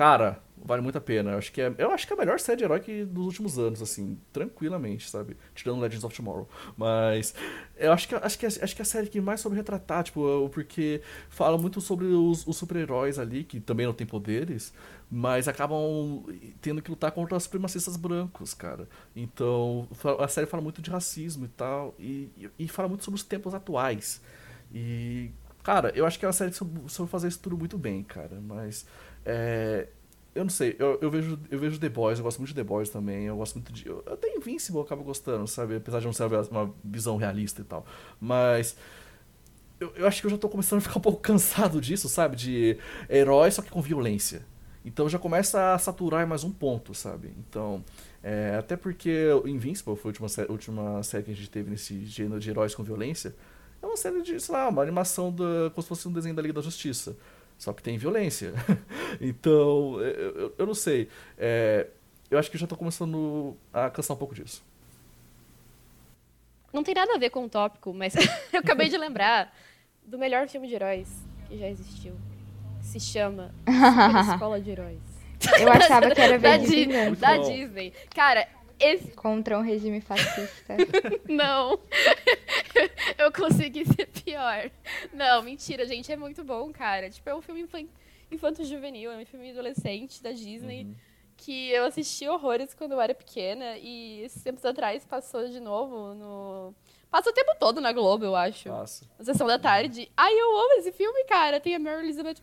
[0.00, 1.32] Cara, vale muito a pena.
[1.32, 3.26] Eu acho que é, eu acho que é a melhor série de herói que dos
[3.26, 5.36] últimos anos, assim, tranquilamente, sabe?
[5.54, 6.48] Tirando Legends of Tomorrow.
[6.74, 7.34] Mas
[7.76, 10.48] eu acho que, acho que, acho que é a série que mais sobre retratar, tipo,
[10.54, 14.72] porque fala muito sobre os, os super-heróis ali, que também não têm poderes,
[15.10, 16.24] mas acabam
[16.62, 18.88] tendo que lutar contra os supremacistas brancos, cara.
[19.14, 19.86] Então,
[20.18, 23.52] a série fala muito de racismo e tal, e, e fala muito sobre os tempos
[23.52, 24.22] atuais.
[24.72, 25.30] E,
[25.62, 28.40] cara, eu acho que é uma série que soube fazer isso tudo muito bem, cara,
[28.40, 28.86] mas
[29.24, 29.88] é,
[30.34, 32.64] eu não sei, eu, eu, vejo, eu vejo The Boys, eu gosto muito de The
[32.64, 33.86] Boys também, eu gosto muito de.
[33.86, 35.76] Eu, até Invincible eu acabo gostando, sabe?
[35.76, 37.84] Apesar de não ser uma visão realista e tal.
[38.20, 38.76] Mas.
[39.80, 42.36] Eu, eu acho que eu já tô começando a ficar um pouco cansado disso, sabe?
[42.36, 44.46] De herói, só que com violência.
[44.84, 47.34] Então já começa a saturar mais um ponto, sabe?
[47.38, 47.84] Então.
[48.22, 52.04] É, até porque Invincible foi a última, série, última série que a gente teve nesse
[52.04, 53.34] gênero de heróis com violência.
[53.82, 56.42] É uma série de, sei lá, uma animação da, como se fosse um desenho da
[56.42, 57.16] Liga da Justiça.
[57.60, 58.54] Só que tem violência.
[59.20, 61.10] então, eu, eu, não sei.
[61.36, 61.88] É,
[62.30, 64.64] eu acho que já tô começando a cansar um pouco disso.
[66.72, 68.14] Não tem nada a ver com o tópico, mas
[68.50, 69.54] eu acabei de lembrar
[70.02, 72.14] do melhor filme de heróis que já existiu.
[72.80, 73.54] Se chama
[74.32, 75.02] Escola de Heróis.
[75.60, 77.92] Eu achava que era da, Disney, da Disney.
[78.14, 78.48] Cara,
[78.80, 79.12] esse...
[79.12, 80.76] Contra um regime fascista.
[81.28, 81.78] Não.
[83.18, 84.70] Eu consegui ser pior.
[85.12, 86.10] Não, mentira, gente.
[86.10, 87.10] É muito bom, cara.
[87.10, 87.68] Tipo, é um filme
[88.30, 90.84] infanto-juvenil, é um filme adolescente da Disney.
[90.84, 90.94] Uhum.
[91.36, 96.14] Que eu assisti horrores quando eu era pequena e esses tempos atrás passou de novo
[96.14, 96.74] no.
[97.10, 98.68] Passa o tempo todo na Globo, eu acho.
[98.68, 99.06] Passa.
[99.18, 100.10] Na sessão da tarde.
[100.16, 101.58] Ai, eu amo esse filme, cara.
[101.58, 102.42] Tem a Mary Elizabeth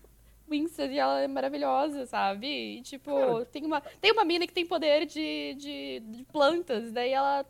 [0.49, 2.47] Winstead e ela é maravilhosa, sabe?
[2.47, 7.11] E, tipo, tem uma, tem uma mina que tem poder de, de, de plantas, daí
[7.11, 7.45] ela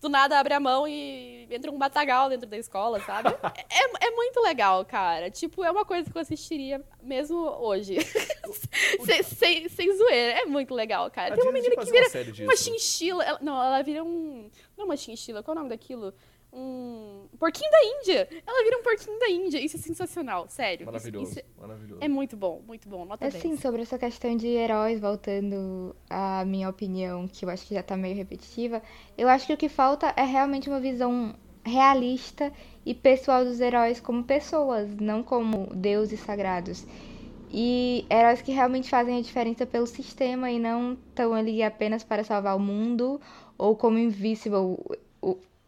[0.00, 3.28] do nada abre a mão e entra um matagal dentro da escola, sabe?
[3.68, 5.30] é, é muito legal, cara.
[5.30, 7.98] Tipo, é uma coisa que eu assistiria mesmo hoje.
[9.04, 10.40] sem, sem, sem zoeira.
[10.40, 11.34] É muito legal, cara.
[11.34, 13.24] A Tem uma menina que vira uma, uma chinchila.
[13.24, 14.50] Ela, não, ela vira um.
[14.76, 16.14] Não uma chinchila, qual é o nome daquilo?
[16.52, 18.28] Um porquinho da Índia.
[18.46, 19.58] Ela vira um porquinho da Índia.
[19.58, 20.86] Isso é sensacional, sério.
[20.86, 22.02] Maravilhoso, isso, isso maravilhoso.
[22.02, 23.04] É muito bom, muito bom.
[23.04, 23.60] Nota assim, 10.
[23.60, 27.96] sobre essa questão de heróis, voltando à minha opinião, que eu acho que já tá
[27.96, 28.82] meio repetitiva,
[29.16, 31.34] eu acho que o que falta é realmente uma visão
[31.64, 32.52] realista
[32.84, 36.86] e pessoal dos heróis como pessoas, não como deuses sagrados.
[37.52, 42.22] E heróis que realmente fazem a diferença pelo sistema e não estão ali apenas para
[42.22, 43.20] salvar o mundo
[43.58, 44.78] ou como Invisible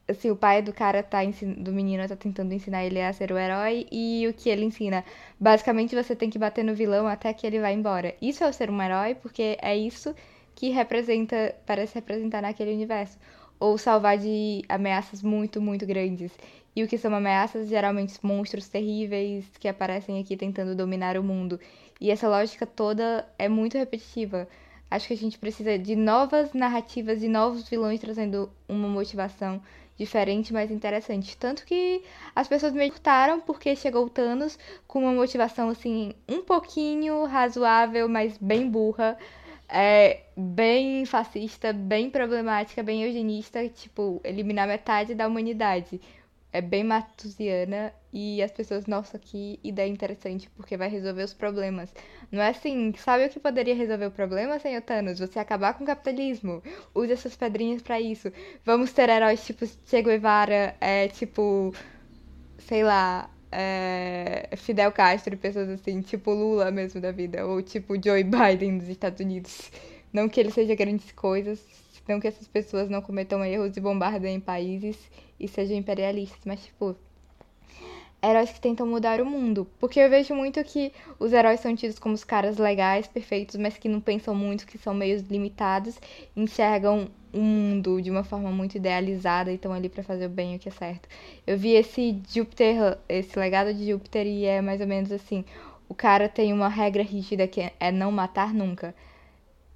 [0.08, 1.20] assim, o pai do cara tá
[1.58, 5.04] do menino tá tentando ensinar ele a ser o herói e o que ele ensina,
[5.38, 8.14] basicamente você tem que bater no vilão até que ele vá embora.
[8.20, 10.14] Isso é o ser um herói porque é isso
[10.54, 13.18] que representa, parece representar naquele universo,
[13.58, 16.32] ou salvar de ameaças muito, muito grandes.
[16.74, 17.68] E o que são ameaças?
[17.68, 21.60] Geralmente monstros terríveis que aparecem aqui tentando dominar o mundo.
[22.00, 24.48] E essa lógica toda é muito repetitiva.
[24.92, 29.58] Acho que a gente precisa de novas narrativas, de novos vilões trazendo uma motivação
[29.96, 31.34] diferente, mais interessante.
[31.34, 32.02] Tanto que
[32.36, 38.06] as pessoas me curtaram porque chegou o Thanos com uma motivação assim, um pouquinho razoável,
[38.06, 39.16] mas bem burra.
[39.66, 45.98] É, bem fascista, bem problemática, bem eugenista, tipo, eliminar metade da humanidade
[46.52, 51.94] é bem matusiana e as pessoas, nossa, que ideia interessante, porque vai resolver os problemas.
[52.30, 55.18] Não é assim, sabe o que poderia resolver o problema, senhor Thanos?
[55.18, 56.62] Você acabar com o capitalismo.
[56.94, 58.30] Use essas pedrinhas para isso.
[58.64, 61.72] Vamos ter heróis tipo Che Guevara, é, tipo,
[62.58, 68.24] sei lá, é, Fidel Castro pessoas assim, tipo Lula mesmo da vida, ou tipo Joe
[68.24, 69.70] Biden dos Estados Unidos.
[70.12, 71.64] Não que ele seja grandes coisas,
[72.06, 74.98] não que essas pessoas não cometam erros e bombardeiem países
[75.40, 76.96] e sejam imperialistas, mas tipo
[78.22, 79.66] heróis que tentam mudar o mundo.
[79.78, 83.76] Porque eu vejo muito que os heróis são tidos como os caras legais, perfeitos, mas
[83.76, 85.98] que não pensam muito, que são meio limitados,
[86.36, 90.52] enxergam o mundo de uma forma muito idealizada e estão ali para fazer o bem
[90.52, 91.08] e o que é certo.
[91.46, 95.44] Eu vi esse Júpiter, esse legado de Júpiter e é mais ou menos assim,
[95.88, 98.94] o cara tem uma regra rígida que é não matar nunca.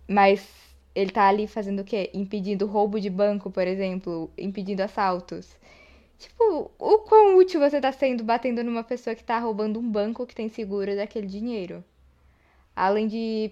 [0.08, 0.46] Mas
[0.94, 2.10] ele tá ali fazendo o quê?
[2.14, 5.56] Impedindo roubo de banco, por exemplo, impedindo assaltos.
[6.18, 10.26] Tipo, o quão útil você tá sendo batendo numa pessoa que tá roubando um banco
[10.26, 11.84] que tem seguro daquele dinheiro?
[12.74, 13.50] Além de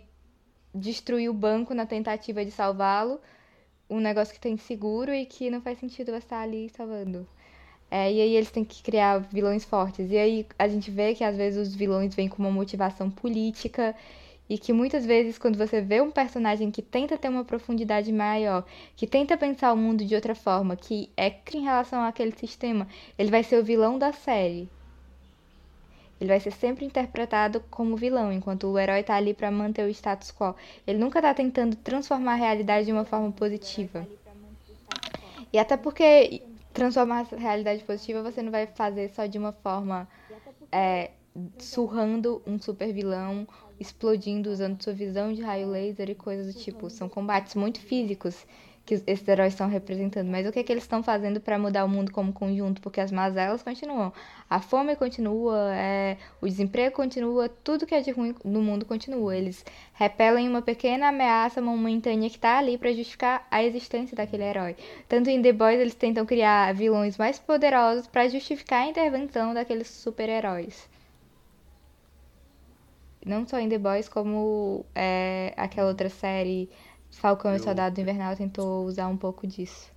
[0.74, 3.20] destruir o banco na tentativa de salvá-lo,
[3.88, 7.26] um negócio que tem seguro e que não faz sentido você estar ali salvando.
[7.90, 10.10] É, e aí eles têm que criar vilões fortes.
[10.10, 13.94] E aí a gente vê que às vezes os vilões vêm com uma motivação política
[14.54, 18.64] e que muitas vezes, quando você vê um personagem que tenta ter uma profundidade maior,
[18.94, 22.86] que tenta pensar o mundo de outra forma, que é em relação àquele sistema,
[23.18, 24.68] ele vai ser o vilão da série.
[26.20, 29.90] Ele vai ser sempre interpretado como vilão, enquanto o herói tá ali para manter o
[29.90, 30.54] status quo.
[30.86, 34.06] Ele nunca tá tentando transformar a realidade de uma forma positiva.
[35.52, 36.42] E até porque
[36.72, 40.08] transformar a realidade positiva você não vai fazer só de uma forma
[40.70, 41.10] é,
[41.58, 43.48] surrando um super vilão
[43.78, 46.88] explodindo usando sua visão de raio laser e coisas do tipo.
[46.90, 48.46] São combates muito físicos
[48.84, 51.84] que esses heróis estão representando, mas o que é que eles estão fazendo para mudar
[51.84, 52.82] o mundo como conjunto?
[52.82, 54.12] Porque as mazelas continuam,
[54.48, 59.34] a fome continua, é, o desemprego continua, tudo que é de ruim no mundo continua.
[59.34, 59.64] Eles
[59.94, 64.76] repelem uma pequena ameaça momentânea que está ali para justificar a existência daquele herói.
[65.08, 69.88] Tanto em The Boys eles tentam criar vilões mais poderosos para justificar a intervenção daqueles
[69.88, 70.93] super-heróis.
[73.24, 76.68] Não só em The Boys, como é, aquela outra série,
[77.10, 77.56] Falcão eu...
[77.56, 79.92] e Soldado Invernal, tentou usar um pouco disso.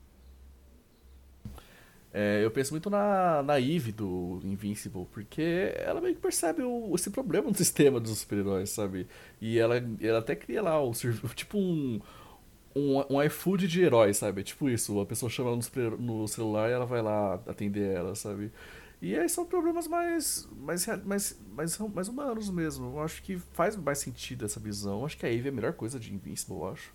[2.14, 6.96] É, eu penso muito na, na Eve do Invincible, porque ela meio que percebe o,
[6.96, 9.08] esse problema no sistema dos super-heróis, sabe?
[9.42, 10.92] E ela, ela até cria lá o,
[11.36, 12.00] tipo um,
[12.76, 14.42] um, um iFood de herói, sabe?
[14.44, 18.52] Tipo isso, a pessoa chama no, no celular e ela vai lá atender ela, sabe?
[19.02, 22.98] E aí são problemas mais, mais, mais, mais, mais humanos mesmo.
[22.98, 25.00] Eu acho que faz mais sentido essa visão.
[25.00, 26.94] Eu acho que a Eve é a melhor coisa de Invincible, eu acho.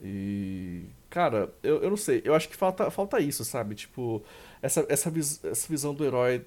[0.00, 0.86] E.
[1.10, 2.22] Cara, eu, eu não sei.
[2.24, 3.74] Eu acho que falta, falta isso, sabe?
[3.74, 4.22] Tipo,
[4.62, 6.44] essa, essa, vis, essa visão do herói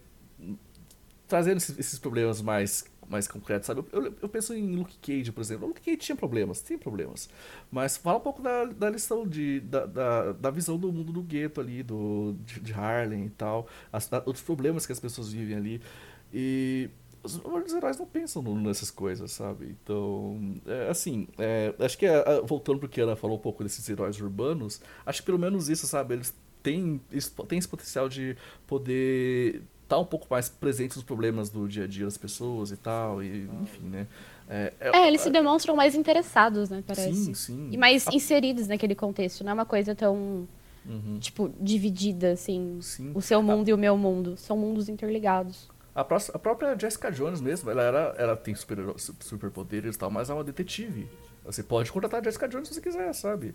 [1.28, 3.84] trazendo esses, esses problemas mais mais concretos, sabe?
[3.91, 5.66] Eu, eu, eu, penso em Luke Cage, por exemplo.
[5.66, 7.30] O Luke Cage tinha problemas, tem problemas.
[7.72, 11.22] Mas fala um pouco da, da lição, de, da, da, da visão do mundo do
[11.22, 13.68] gueto ali, do, de, de Harlem e tal.
[13.91, 15.82] As, outros problemas que as pessoas vivem ali.
[16.34, 16.89] E
[17.24, 19.76] os, os heróis não pensam nessas coisas, sabe?
[19.82, 23.64] Então, é, assim, é, acho que é, voltando pro que a Ana falou um pouco
[23.64, 26.14] desses heróis urbanos, acho que pelo menos isso, sabe?
[26.14, 27.01] Eles têm,
[27.47, 28.38] têm esse potencial de
[28.68, 32.78] poder tá um pouco mais presente nos problemas do dia a dia das pessoas e
[32.78, 34.08] tal, e enfim, né?
[34.48, 37.14] É, é, é eles se demonstram mais interessados, né, parece.
[37.14, 37.70] Sim, sim.
[37.72, 40.48] E mais inseridos naquele contexto, não é uma coisa tão,
[40.86, 41.18] uhum.
[41.20, 42.80] tipo, dividida, assim.
[42.82, 43.12] Sim.
[43.14, 43.72] O seu mundo a...
[43.72, 44.38] e o meu mundo.
[44.38, 45.70] São mundos interligados.
[45.94, 48.78] A, pró a própria Jessica Jones mesmo, ela, era, ela tem super,
[49.20, 51.08] superpoderes e tal, mas é uma detetive.
[51.46, 53.54] Você pode contratar a Jessica Jones se você quiser, sabe?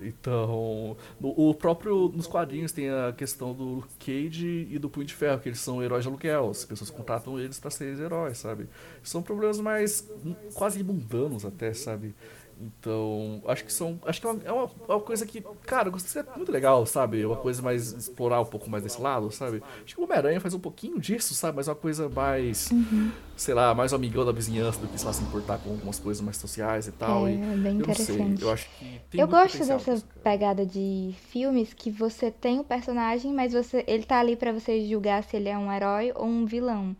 [0.00, 5.14] Então, no, o próprio nos quadrinhos tem a questão do Cage e do Punho de
[5.14, 6.50] Ferro, que eles são heróis de aluguel.
[6.50, 8.68] As pessoas contratam eles para serem heróis, sabe?
[9.02, 12.14] São problemas mais hum, quase mundanos até, sabe?
[12.62, 13.98] Então, acho que são.
[14.06, 17.20] Acho que é uma, é uma, é uma coisa que, cara, é muito legal, sabe?
[17.20, 17.92] É uma coisa mais.
[17.92, 19.60] explorar um pouco mais desse lado, sabe?
[19.84, 21.56] Acho que o Homem-Aranha faz um pouquinho disso, sabe?
[21.56, 22.70] Mas é uma coisa mais.
[22.70, 23.10] Uhum.
[23.36, 26.22] Sei lá, mais amigão da vizinhança do que, sei lá, se importar com algumas coisas
[26.22, 27.26] mais sociais e tal.
[27.26, 28.40] É, e, bem interessante.
[28.40, 32.60] Eu, eu acho que tem Eu gosto dessa isso, pegada de filmes que você tem
[32.60, 36.12] o personagem, mas você ele tá ali para você julgar se ele é um herói
[36.14, 36.94] ou um vilão.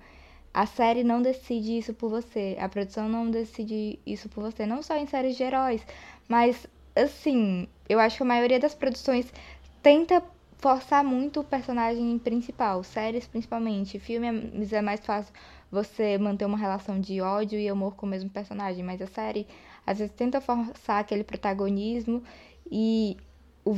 [0.55, 2.57] A série não decide isso por você.
[2.61, 4.66] A produção não decide isso por você.
[4.66, 5.84] Não só em séries de heróis,
[6.28, 9.32] mas assim, eu acho que a maioria das produções
[9.82, 10.22] tenta
[10.59, 13.98] forçar muito o personagem principal, séries principalmente.
[13.98, 15.32] Filmes é mais fácil
[15.70, 19.46] você manter uma relação de ódio e amor com o mesmo personagem, mas a série
[19.86, 22.22] às vezes tenta forçar aquele protagonismo
[22.70, 23.16] e
[23.64, 23.76] o,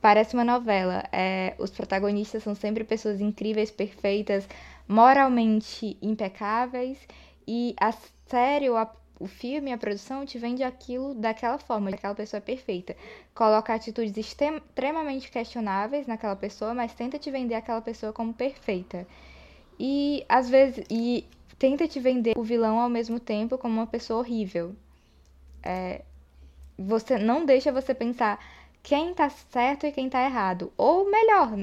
[0.00, 1.04] parece uma novela.
[1.10, 4.46] É, os protagonistas são sempre pessoas incríveis, perfeitas,
[4.88, 6.98] moralmente impecáveis
[7.46, 7.92] e a
[8.26, 12.96] série, a, o filme, a produção te vende aquilo daquela forma, aquela pessoa perfeita.
[13.34, 19.06] Coloca atitudes extremamente questionáveis naquela pessoa, mas tenta te vender aquela pessoa como perfeita.
[19.78, 21.26] E às vezes e
[21.58, 24.74] tenta te vender o vilão ao mesmo tempo como uma pessoa horrível.
[25.62, 26.02] É,
[26.78, 28.38] você não deixa você pensar
[28.82, 30.72] quem tá certo e quem tá errado.
[30.76, 31.58] Ou melhor,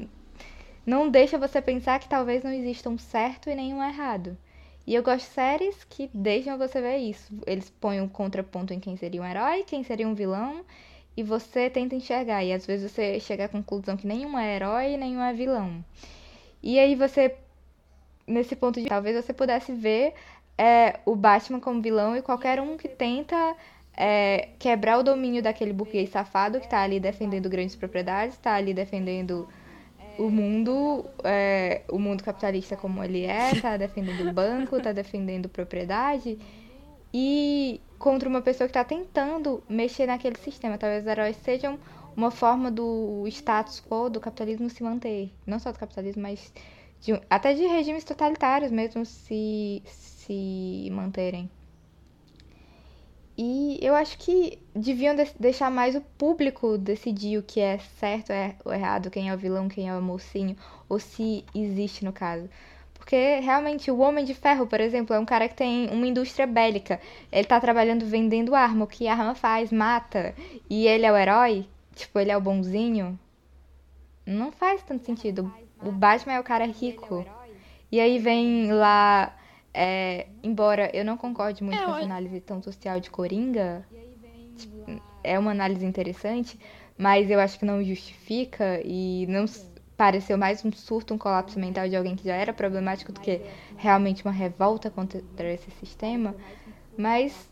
[0.86, 4.38] não deixa você pensar que talvez não exista um certo e nenhum errado.
[4.86, 7.34] E eu gosto de séries que deixam você ver isso.
[7.44, 10.64] Eles põem um contraponto em quem seria um herói, quem seria um vilão,
[11.16, 12.44] e você tenta enxergar.
[12.44, 15.84] E às vezes você chega à conclusão que nenhum é herói e nenhum é vilão.
[16.62, 17.34] E aí você,
[18.24, 20.14] nesse ponto de talvez você pudesse ver
[20.56, 23.56] é, o Batman como vilão e qualquer um que tenta
[23.96, 28.72] é, quebrar o domínio daquele burguês safado que está ali defendendo grandes propriedades, está ali
[28.72, 29.48] defendendo
[30.18, 35.48] o mundo, é, o mundo capitalista como ele é, tá defendendo o banco, tá defendendo
[35.48, 36.38] propriedade,
[37.12, 40.78] e contra uma pessoa que está tentando mexer naquele sistema.
[40.78, 41.78] Talvez os heróis sejam
[42.16, 45.30] uma forma do status quo do capitalismo se manter.
[45.46, 46.52] Não só do capitalismo, mas
[47.00, 51.50] de, até de regimes totalitários mesmo se, se manterem.
[53.38, 58.32] E eu acho que deviam deixar mais o público decidir o que é certo
[58.64, 60.56] ou errado, quem é o vilão, quem é o mocinho,
[60.88, 62.48] ou se existe no caso.
[62.94, 66.46] Porque realmente o Homem de Ferro, por exemplo, é um cara que tem uma indústria
[66.46, 67.00] bélica.
[67.30, 68.84] Ele tá trabalhando vendendo arma.
[68.84, 69.70] O que a arma faz?
[69.70, 70.34] Mata.
[70.68, 71.68] E ele é o herói?
[71.94, 73.16] Tipo, ele é o bonzinho?
[74.26, 75.52] Não faz tanto sentido.
[75.80, 77.24] O Batman é o cara rico.
[77.92, 79.32] E aí vem lá
[79.78, 83.86] é, embora eu não concorde muito é, com essa análise tão social de Coringa,
[84.56, 86.58] tipo, é uma análise interessante,
[86.96, 89.44] mas eu acho que não justifica e não
[89.94, 93.42] pareceu mais um surto, um colapso mental de alguém que já era problemático do que
[93.76, 95.20] realmente uma revolta contra
[95.52, 96.34] esse sistema.
[96.96, 97.46] Mas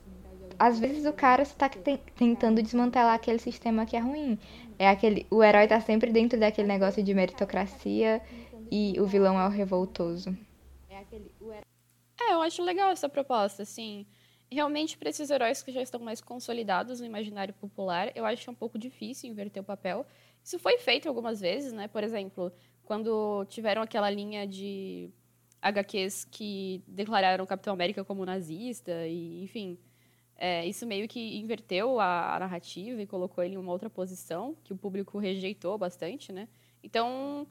[0.59, 1.68] às vezes o cara está
[2.16, 4.39] tentando desmantelar aquele sistema que é ruim.
[4.79, 8.22] É aquele, o herói está sempre dentro daquele negócio de meritocracia
[8.70, 10.35] e o vilão é o revoltoso.
[10.89, 11.74] É,
[12.33, 14.07] eu acho legal essa proposta, assim.
[14.51, 18.53] Realmente, para esses heróis que já estão mais consolidados no imaginário popular, eu acho é
[18.53, 20.07] um pouco difícil inverter o papel.
[20.43, 21.89] Isso foi feito algumas vezes, né?
[21.89, 22.53] Por exemplo,
[22.85, 25.11] quando tiveram aquela linha de
[25.62, 29.79] HQs que declararam o Capitão América como nazista, e, enfim,
[30.37, 34.57] é, isso meio que inverteu a, a, narrativa e colocou ele em uma outra posição,
[34.62, 36.49] que o público rejeitou bastante, né?
[36.83, 37.47] Então,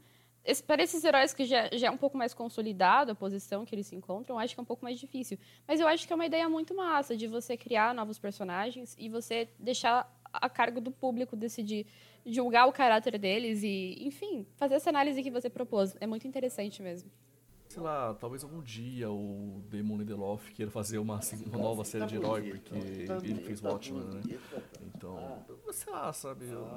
[0.67, 3.87] para esses heróis que já, já é um pouco mais consolidado a posição que eles
[3.87, 5.37] se encontram, acho que é um pouco mais difícil.
[5.67, 9.07] Mas eu acho que é uma ideia muito massa de você criar novos personagens e
[9.07, 11.85] você deixar a cargo do público decidir
[12.25, 15.95] julgar o caráter deles e, enfim, fazer essa análise que você propôs.
[15.99, 17.09] É muito interessante mesmo.
[17.73, 22.05] Sei lá, talvez algum dia o Damon Lindelof queira fazer uma, assim, uma nova série
[22.05, 24.21] de herói, porque ele fez Watchmen, né?
[24.95, 26.45] Então, sei lá, sabe?
[26.45, 26.67] Eu,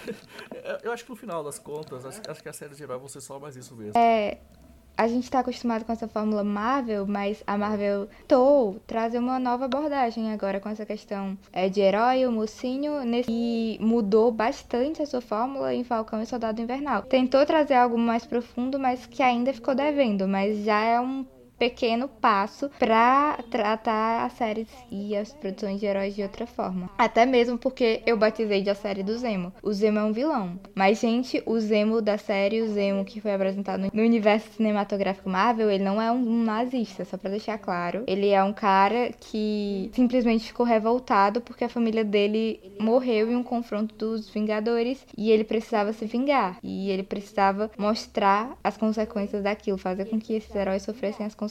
[0.82, 3.08] eu acho que no final das contas, acho, acho que a série de herói vai
[3.08, 3.98] ser só mais isso mesmo.
[3.98, 4.40] É,
[4.96, 9.64] a gente está acostumado com essa fórmula Marvel, mas a Marvel tentou trazer uma nova
[9.64, 15.06] abordagem agora com essa questão é, de herói, o mocinho, nesse, e mudou bastante a
[15.06, 17.02] sua fórmula em Falcão e Soldado Invernal.
[17.02, 21.24] Tentou trazer algo mais profundo, mas que ainda ficou devendo, mas já é um
[21.58, 26.90] pequeno passo para tratar as séries e as produções de heróis de outra forma.
[26.98, 29.52] Até mesmo porque eu batizei de a série do Zemo.
[29.62, 30.58] O Zemo é um vilão.
[30.74, 35.70] Mas, gente, o Zemo da série, o Zemo que foi apresentado no universo cinematográfico Marvel,
[35.70, 38.04] ele não é um nazista, só para deixar claro.
[38.06, 43.42] Ele é um cara que simplesmente ficou revoltado porque a família dele morreu em um
[43.42, 46.58] confronto dos Vingadores e ele precisava se vingar.
[46.62, 51.43] E ele precisava mostrar as consequências daquilo, fazer com que esses heróis sofressem as consequências.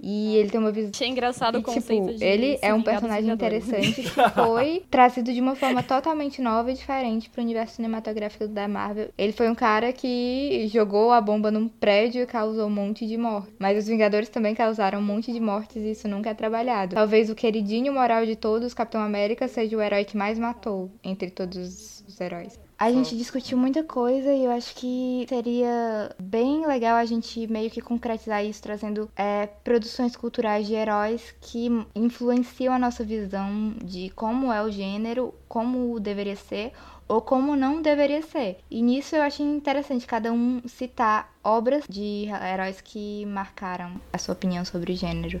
[0.00, 0.90] E ele tem uma visão.
[0.94, 5.32] Achei engraçado o e, tipo, conceito de Ele é um personagem interessante que foi trazido
[5.32, 9.10] de uma forma totalmente nova e diferente pro universo cinematográfico da Marvel.
[9.16, 13.16] Ele foi um cara que jogou a bomba num prédio e causou um monte de
[13.16, 13.52] morte.
[13.58, 16.94] Mas os Vingadores também causaram um monte de mortes e isso nunca é trabalhado.
[16.94, 21.30] Talvez o queridinho moral de todos, Capitão América, seja o herói que mais matou entre
[21.30, 22.58] todos os heróis.
[22.82, 27.70] A gente discutiu muita coisa e eu acho que seria bem legal a gente meio
[27.70, 34.10] que concretizar isso, trazendo é, produções culturais de heróis que influenciam a nossa visão de
[34.16, 36.72] como é o gênero, como deveria ser
[37.06, 38.58] ou como não deveria ser.
[38.68, 44.34] E nisso eu achei interessante cada um citar obras de heróis que marcaram a sua
[44.34, 45.40] opinião sobre o gênero.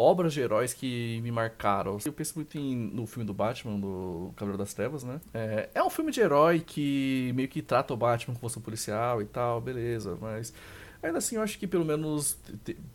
[0.00, 1.98] Obras de heróis que me marcaram.
[2.04, 5.20] Eu penso muito em, no filme do Batman, do Cavaleiro das Trevas, né?
[5.34, 8.62] É, é um filme de herói que meio que trata o Batman como fosse um
[8.62, 10.54] policial e tal, beleza, mas.
[11.02, 12.38] Ainda assim, eu acho que pelo menos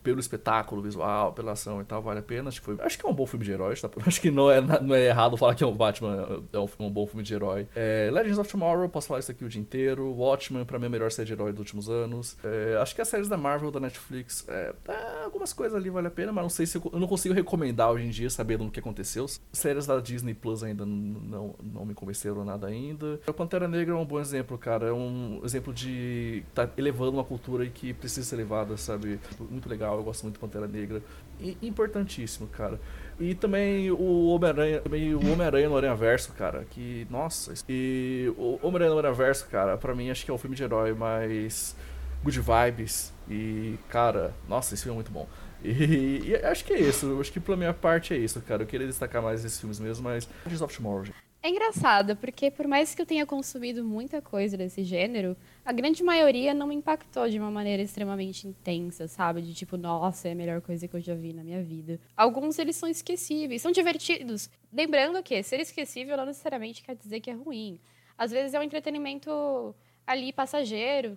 [0.04, 2.50] pelo espetáculo visual, pela ação e tal, vale a pena.
[2.50, 3.90] Acho que, foi, acho que é um bom filme de heróis, tá?
[4.06, 6.92] Acho que não é, não é errado falar que é um Batman é um, um
[6.92, 7.68] bom filme de herói.
[7.76, 10.14] É, Legends of Tomorrow, posso falar isso aqui o dia inteiro.
[10.14, 12.38] Watchmen, pra mim, é a melhor série de herói dos últimos anos.
[12.44, 16.08] É, acho que as séries da Marvel, da Netflix, é, é, algumas coisas ali vale
[16.08, 18.66] a pena, mas não sei se eu, eu não consigo recomendar hoje em dia, sabendo
[18.66, 19.26] o que aconteceu.
[19.52, 23.20] Séries da Disney Plus ainda não, não me convenceram nada ainda.
[23.26, 24.88] A Pantera Negra é um bom exemplo, cara.
[24.88, 29.20] É um exemplo de tá elevando uma cultura que precisa ser elevada, sabe?
[29.40, 31.02] Muito legal, eu gosto muito de Pantera Negra.
[31.40, 32.80] E importantíssimo, cara.
[33.20, 38.60] E também o Homem-Aranha, também o Homem-Aranha no Aranha Verso, cara, que nossa, e o
[38.62, 41.76] Homem-Aranha no Aranha Verso, cara, pra mim acho que é o filme de herói mais
[42.24, 45.28] good vibes e cara, nossa, esse filme é muito bom.
[45.64, 48.64] E, e acho que é isso, acho que pela minha parte é isso, cara.
[48.64, 50.28] Eu queria destacar mais esses filmes mesmo, mas
[50.62, 51.25] of Tomorrow, gente.
[51.46, 56.02] É engraçado, porque por mais que eu tenha consumido muita coisa desse gênero, a grande
[56.02, 59.44] maioria não me impactou de uma maneira extremamente intensa, sabe?
[59.44, 62.00] De tipo, nossa, é a melhor coisa que eu já vi na minha vida.
[62.18, 64.50] Alguns eles são esquecíveis, são divertidos.
[64.74, 67.80] Lembrando que ser esquecível não necessariamente quer dizer que é ruim.
[68.18, 69.76] Às vezes é um entretenimento
[70.08, 71.16] ali passageiro,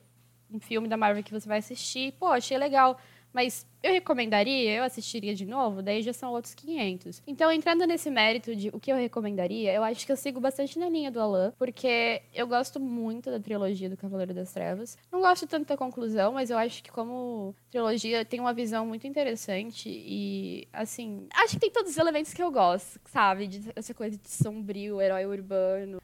[0.53, 3.01] um filme da Marvel que você vai assistir, pô, achei legal.
[3.33, 7.23] Mas eu recomendaria, eu assistiria de novo, daí já são outros 500.
[7.27, 10.79] Então, entrando nesse mérito de o que eu recomendaria, eu acho que eu sigo bastante
[10.79, 14.99] na linha do Alan, porque eu gosto muito da trilogia do Cavaleiro das Trevas.
[15.13, 19.07] Não gosto tanto da conclusão, mas eu acho que como trilogia tem uma visão muito
[19.07, 23.47] interessante e, assim, acho que tem todos os elementos que eu gosto, sabe?
[23.47, 26.01] De essa coisa de sombrio, herói urbano,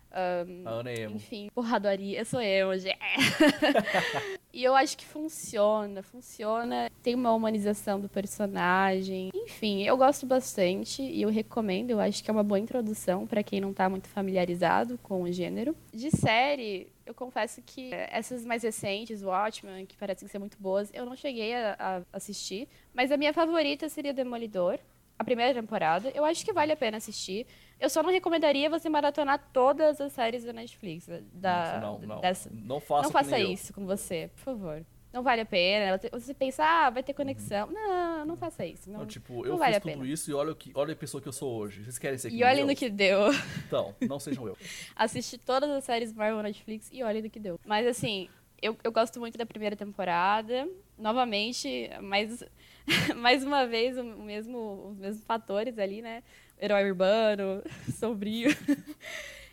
[0.87, 1.17] emo.
[1.17, 2.21] enfim, porradoria.
[2.21, 2.99] Eu sou eu, gente.
[4.53, 6.91] e eu acho que funciona, funciona.
[7.03, 7.64] Tem uma humanização
[8.01, 9.31] do personagem.
[9.35, 11.91] Enfim, eu gosto bastante e eu recomendo.
[11.91, 15.33] Eu acho que é uma boa introdução para quem não tá muito familiarizado com o
[15.33, 15.77] gênero.
[15.93, 21.05] De série, eu confesso que essas mais recentes, Watchmen, que parecem ser muito boas, eu
[21.07, 22.69] não cheguei a, a assistir.
[22.93, 24.79] Mas a minha favorita seria Demolidor.
[25.17, 26.11] A primeira temporada.
[26.13, 27.47] Eu acho que vale a pena assistir.
[27.79, 31.07] Eu só não recomendaria você maratonar todas as séries da Netflix.
[31.33, 32.21] Da, não, não.
[32.21, 34.85] dessa- Não faça, não faça isso com você, por favor.
[35.15, 36.01] Não vale a pena.
[36.11, 37.69] Você pensa, ah, vai ter conexão.
[37.71, 38.91] Não, não faça isso.
[38.91, 40.07] Não, Não, tipo, não eu vale fiz tudo pena.
[40.09, 41.85] isso e olha, o que, olha a pessoa que eu sou hoje.
[41.85, 43.33] Vocês querem ser E olhem no que deu.
[43.65, 44.59] Então, não sejam eu.
[44.97, 47.61] Assisti todas as séries Marvel na Netflix e olhem no que deu.
[47.65, 48.29] Mas assim,
[48.61, 50.69] eu, eu gosto muito da primeira temporada.
[50.99, 52.43] Novamente, mais,
[53.15, 56.25] mais uma vez, o mesmo, os mesmos fatores ali, né?
[56.61, 57.63] Herói urbano,
[58.01, 58.51] sombrio.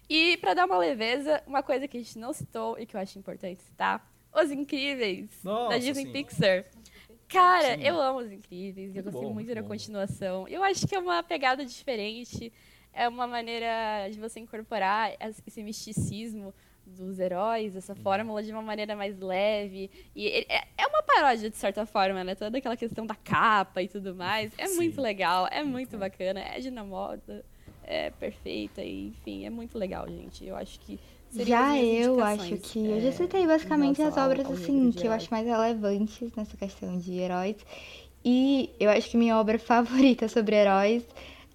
[0.10, 3.00] E pra dar uma leveza, uma coisa que a gente não citou e que eu
[3.00, 4.04] acho importante citar:
[4.34, 6.12] Os Incríveis, da Nossa, Disney sim.
[6.12, 6.66] Pixar.
[7.28, 7.84] Cara, Sim.
[7.84, 10.48] eu amo Os Incríveis, eu Muito gostei bom, muito da continuação.
[10.48, 12.52] Eu acho que é uma pegada diferente.
[12.94, 15.14] é uma maneira de você incorporar
[15.48, 16.54] esse misticismo
[16.86, 19.90] dos heróis, essa fórmula de uma maneira mais leve.
[20.14, 22.36] E é, é uma paródia, de certa forma, né?
[22.36, 24.52] Toda aquela questão da capa e tudo mais.
[24.58, 24.76] É Sim.
[24.76, 26.42] muito legal, é muito bacana.
[26.42, 27.46] É de moda,
[27.84, 30.46] é perfeita, e, enfim, é muito legal, gente.
[30.46, 31.00] Eu acho que.
[31.34, 32.80] Já eu acho que.
[32.80, 36.30] É, eu já é, citei basicamente as obras, ao assim, que eu acho mais relevantes
[36.36, 37.56] nessa questão de heróis.
[38.24, 41.04] E eu acho que minha obra favorita sobre heróis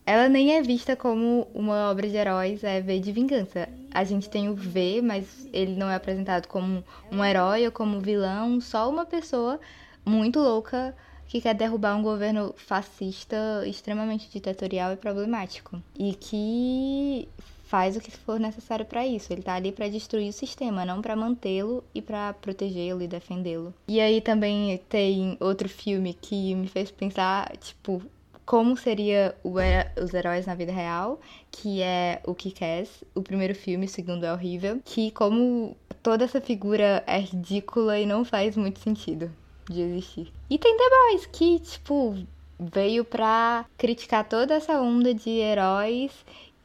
[0.06, 3.68] ela nem é vista como uma obra de heróis, é V de Vingança.
[3.92, 8.00] A gente tem o V, mas ele não é apresentado como um herói ou como
[8.00, 9.58] vilão, só uma pessoa
[10.04, 10.94] muito louca
[11.26, 15.82] que quer derrubar um governo fascista extremamente ditatorial e problemático.
[15.98, 17.28] E que
[17.66, 19.32] faz o que for necessário para isso.
[19.32, 23.74] Ele tá ali para destruir o sistema, não para mantê-lo e para protegê-lo e defendê-lo.
[23.88, 28.02] E aí também tem outro filme que me fez pensar, tipo,
[28.44, 33.88] como seria os heróis na vida real, que é o Kick-Ass, o primeiro filme, o
[33.88, 39.32] segundo é horrível, que como toda essa figura é ridícula e não faz muito sentido
[39.68, 40.32] de existir.
[40.48, 42.16] E tem The Boys, que, tipo,
[42.58, 46.12] veio pra criticar toda essa onda de heróis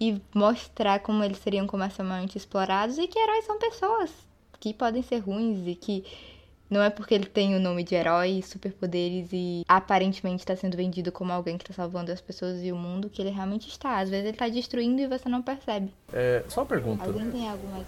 [0.02, 4.10] e mostrar como eles seriam comercialmente explorados e que heróis são pessoas
[4.60, 6.04] que podem ser ruins e que
[6.68, 11.12] não é porque ele tem o nome de herói, superpoderes e aparentemente está sendo vendido
[11.12, 14.00] como alguém que está salvando as pessoas e o mundo que ele realmente está.
[14.00, 15.94] Às vezes ele está destruindo e você não percebe.
[16.12, 17.04] É, só uma pergunta.
[17.04, 17.86] Alguém tem algo mais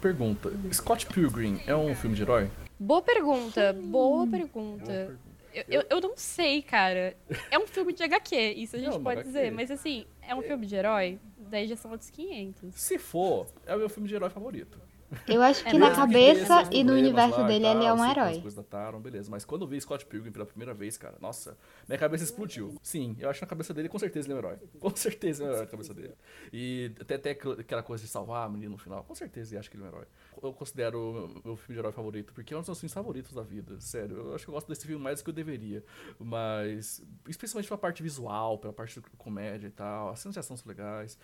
[0.00, 0.52] Pergunta.
[0.72, 2.50] Scott Pilgrim é um filme de herói?
[2.78, 5.16] Boa pergunta, boa pergunta.
[5.54, 7.16] Eu, eu, eu, não sei, cara.
[7.50, 9.26] É um filme de HQ, isso a gente pode HQ.
[9.26, 9.50] dizer.
[9.50, 11.18] Mas assim, é um filme de herói?
[11.38, 12.74] Daí já são outros 500.
[12.74, 14.80] Se for, é o meu filme de herói favorito.
[15.28, 18.04] Eu acho que é na cabeça e no universo lá, dele tal, ele é um
[18.04, 18.32] herói.
[18.32, 19.30] As coisas dataram, beleza.
[19.30, 21.56] Mas quando eu vi Scott Pilgrim pela primeira vez, cara, nossa,
[21.88, 22.74] minha cabeça explodiu.
[22.82, 24.58] Sim, eu acho que na cabeça dele, com certeza, ele é um herói.
[24.80, 26.14] Com certeza ele é um herói na cabeça dele.
[26.52, 29.70] E até, até aquela coisa de salvar a menina no final, com certeza ele acha
[29.70, 30.06] que ele é um herói.
[30.42, 33.42] Eu considero meu filme de herói favorito, porque é um dos meus filmes favoritos da
[33.42, 34.16] vida, sério.
[34.16, 35.84] Eu acho que eu gosto desse filme mais do que eu deveria.
[36.18, 40.56] Mas, especialmente pela parte visual, pela parte de comédia e tal, as cenas de ação
[40.56, 41.18] são legais.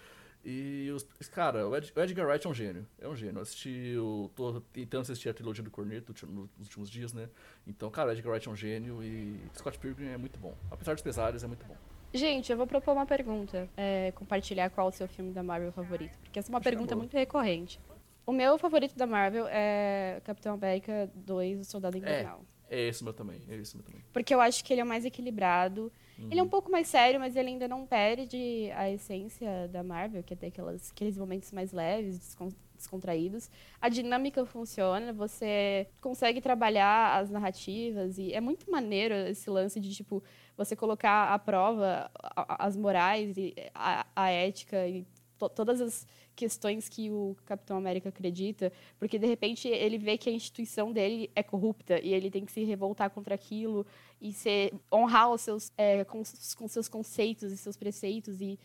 [0.45, 2.87] E, os, cara, o, Ed, o Edgar Wright é um gênio.
[2.99, 3.39] É um gênio.
[3.39, 3.93] Eu assisti.
[3.95, 7.29] Eu tô tentando assistir a trilogia do Corneto nos últimos dias, né?
[7.67, 10.55] Então, cara, o Edgar Wright é um gênio e Scott Pilgrim é muito bom.
[10.71, 11.77] Apesar dos pesares, é muito bom.
[12.13, 13.69] Gente, eu vou propor uma pergunta.
[13.77, 16.19] É, compartilhar qual o seu filme da Marvel favorito.
[16.23, 17.81] Porque essa é uma Acho pergunta é muito recorrente.
[18.27, 22.45] O meu favorito da Marvel é Capitão América 2, O Soldado Invernal.
[22.69, 23.41] É, é esse meu também.
[23.49, 24.03] É esse meu também.
[24.13, 25.91] Porque eu acho que ele é o mais equilibrado.
[26.19, 26.29] Uhum.
[26.31, 30.23] Ele é um pouco mais sério, mas ele ainda não perde a essência da Marvel,
[30.23, 32.37] que é ter aquelas, aqueles momentos mais leves,
[32.77, 33.51] descontraídos.
[33.81, 39.95] A dinâmica funciona, você consegue trabalhar as narrativas e é muito maneiro esse lance de
[39.95, 40.23] tipo
[40.57, 45.07] você colocar à prova as morais e a, a ética e
[45.39, 50.29] to todas as questões que o Capitão América acredita, porque de repente ele vê que
[50.29, 53.87] a instituição dele é corrupta e ele tem que se revoltar contra aquilo
[54.21, 56.23] e ser, honrar os seus, é, com,
[56.57, 58.59] com seus conceitos e seus preceitos e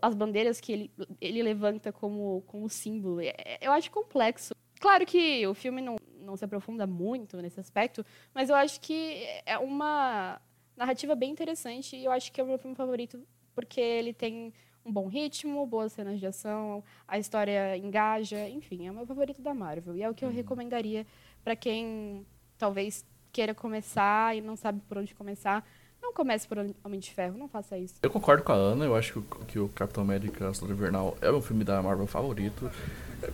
[0.00, 0.90] as bandeiras que ele,
[1.20, 3.20] ele levanta como, como símbolo.
[3.20, 4.54] É, eu acho complexo.
[4.80, 8.04] Claro que o filme não, não se aprofunda muito nesse aspecto,
[8.34, 10.40] mas eu acho que é uma
[10.76, 14.52] narrativa bem interessante e eu acho que é o meu filme favorito porque ele tem
[14.84, 19.40] um bom ritmo, boas cenas de ação, a história engaja, enfim, é o meu favorito
[19.40, 19.96] da Marvel.
[19.96, 20.34] E é o que eu uhum.
[20.34, 21.06] recomendaria
[21.42, 22.26] para quem
[22.58, 25.66] talvez queira começar e não sabe por onde começar.
[26.00, 27.94] Não comece por Homem de Ferro, não faça isso.
[28.02, 31.16] Eu concordo com a Ana, eu acho que o, que o Capitão América Soldado Invernal
[31.22, 32.70] é o filme da Marvel favorito.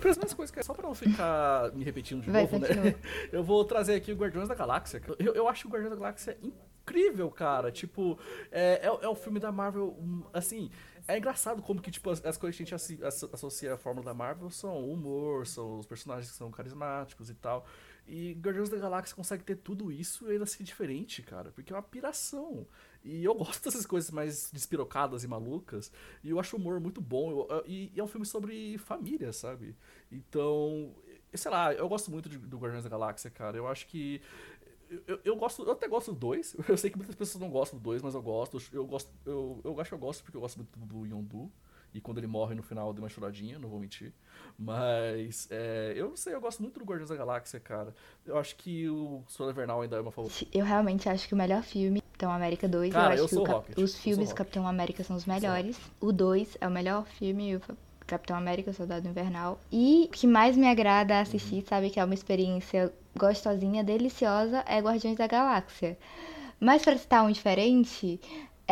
[0.00, 2.94] Pelas mesmas coisas que é só pra não ficar me repetindo de Vai, novo, né?
[3.32, 5.02] Eu vou trazer aqui o Guardiões da Galáxia.
[5.18, 7.72] Eu, eu acho o Guardiões da Galáxia incrível, cara.
[7.72, 8.16] Tipo,
[8.52, 10.70] é, é, é o filme da Marvel, hum, assim,
[11.08, 14.14] é engraçado como que, tipo, as, as coisas que a gente associa à fórmula da
[14.14, 17.66] Marvel são o humor, são os personagens que são carismáticos e tal.
[18.06, 21.52] E Guardiões da Galáxia consegue ter tudo isso e ainda ser diferente, cara.
[21.52, 22.66] Porque é uma piração.
[23.04, 25.92] E eu gosto dessas coisas mais despirocadas e malucas.
[26.24, 27.30] E eu acho o humor muito bom.
[27.30, 29.76] Eu, e, e, é um filme sobre família, sabe?
[30.10, 30.94] Então,
[31.32, 33.56] sei lá, eu gosto muito de, do Guardiões da Galáxia, cara.
[33.56, 34.20] Eu acho que
[35.06, 36.56] eu, eu, gosto, eu até gosto do 2.
[36.68, 38.60] Eu sei que muitas pessoas não gostam do 2, mas eu gosto.
[38.72, 41.50] Eu gosto, eu, eu acho que eu gosto porque eu gosto muito do Yondu.
[41.92, 44.12] E quando ele morre no final, eu dei uma choradinha, não vou mentir.
[44.58, 47.92] Mas é, eu não sei, eu gosto muito do Guardiões da Galáxia, cara.
[48.24, 50.46] Eu acho que o Solar Invernal ainda é uma favorita.
[50.52, 52.92] Eu realmente acho que o melhor filme Capitão América 2.
[52.92, 55.78] Cara, eu acho eu que Rocket, os filmes do Capitão América são os melhores.
[56.00, 57.62] O 2 é o melhor filme, o
[58.06, 59.58] Capitão América, Soldado Invernal.
[59.72, 61.66] E o que mais me agrada assistir, uhum.
[61.66, 65.98] sabe, que é uma experiência gostosinha, deliciosa, é Guardiões da Galáxia.
[66.58, 68.20] Mas para citar um diferente,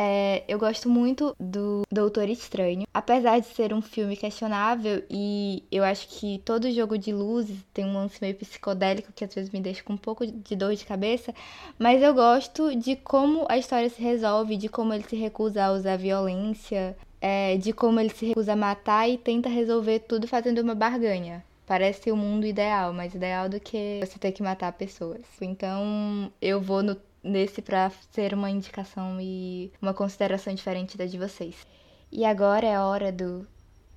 [0.01, 2.87] É, eu gosto muito do Doutor Estranho.
[2.95, 7.85] Apesar de ser um filme questionável e eu acho que todo jogo de luzes tem
[7.85, 10.85] um lance meio psicodélico que às vezes me deixa com um pouco de dor de
[10.85, 11.35] cabeça,
[11.77, 15.73] mas eu gosto de como a história se resolve, de como ele se recusa a
[15.73, 20.61] usar violência, é, de como ele se recusa a matar e tenta resolver tudo fazendo
[20.61, 21.45] uma barganha.
[21.69, 25.21] Parece o mundo ideal, mais ideal do que você ter que matar pessoas.
[25.39, 31.19] Então eu vou no, nesse pra ser uma indicação e uma consideração diferente da de
[31.19, 31.67] vocês.
[32.11, 33.47] E agora é a hora do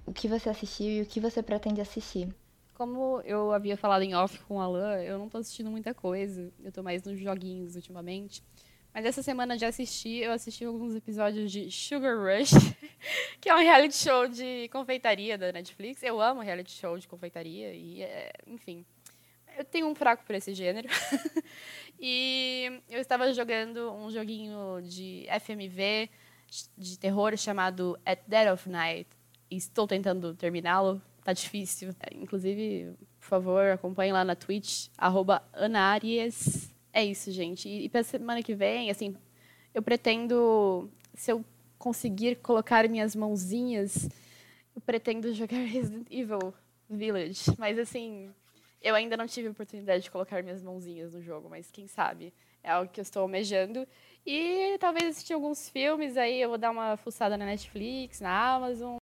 [0.06, 2.28] o que você assistiu e o que você pretende assistir.
[2.74, 6.52] Como eu havia falado em off com o Alan, eu não tô assistindo muita coisa.
[6.62, 8.44] Eu tô mais nos joguinhos ultimamente.
[8.94, 12.52] Mas essa semana já assisti, eu assisti alguns episódios de Sugar Rush,
[13.40, 16.04] que é um reality show de confeitaria da Netflix.
[16.04, 18.86] Eu amo reality show de confeitaria e, é, enfim,
[19.58, 20.90] eu tenho um fraco por esse gênero.
[22.00, 26.10] e eu estava jogando um joguinho de FMV
[26.78, 29.10] de terror chamado At Dead of Night.
[29.50, 31.02] E estou tentando terminá-lo.
[31.24, 31.96] Tá difícil.
[32.14, 35.44] Inclusive, por favor, acompanhe lá na Twitch, arroba
[36.94, 37.68] é isso, gente.
[37.68, 39.16] E, e para semana que vem, assim,
[39.74, 41.44] eu pretendo, se eu
[41.78, 44.10] conseguir colocar minhas mãozinhas,
[44.76, 46.54] eu pretendo jogar Resident Evil
[46.90, 47.52] Village.
[47.58, 48.30] Mas, assim,
[48.82, 52.34] eu ainda não tive a oportunidade de colocar minhas mãozinhas no jogo, mas quem sabe?
[52.64, 53.88] É algo que eu estou almejando.
[54.26, 59.01] E talvez assistir alguns filmes aí, eu vou dar uma fuçada na Netflix, na Amazon.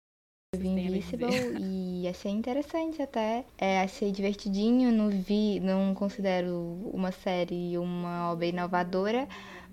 [0.53, 1.30] Eu vi Invisible
[1.61, 3.45] e achei interessante até.
[3.57, 9.30] É, achei divertidinho, não vi, não considero uma série uma obra inovadora,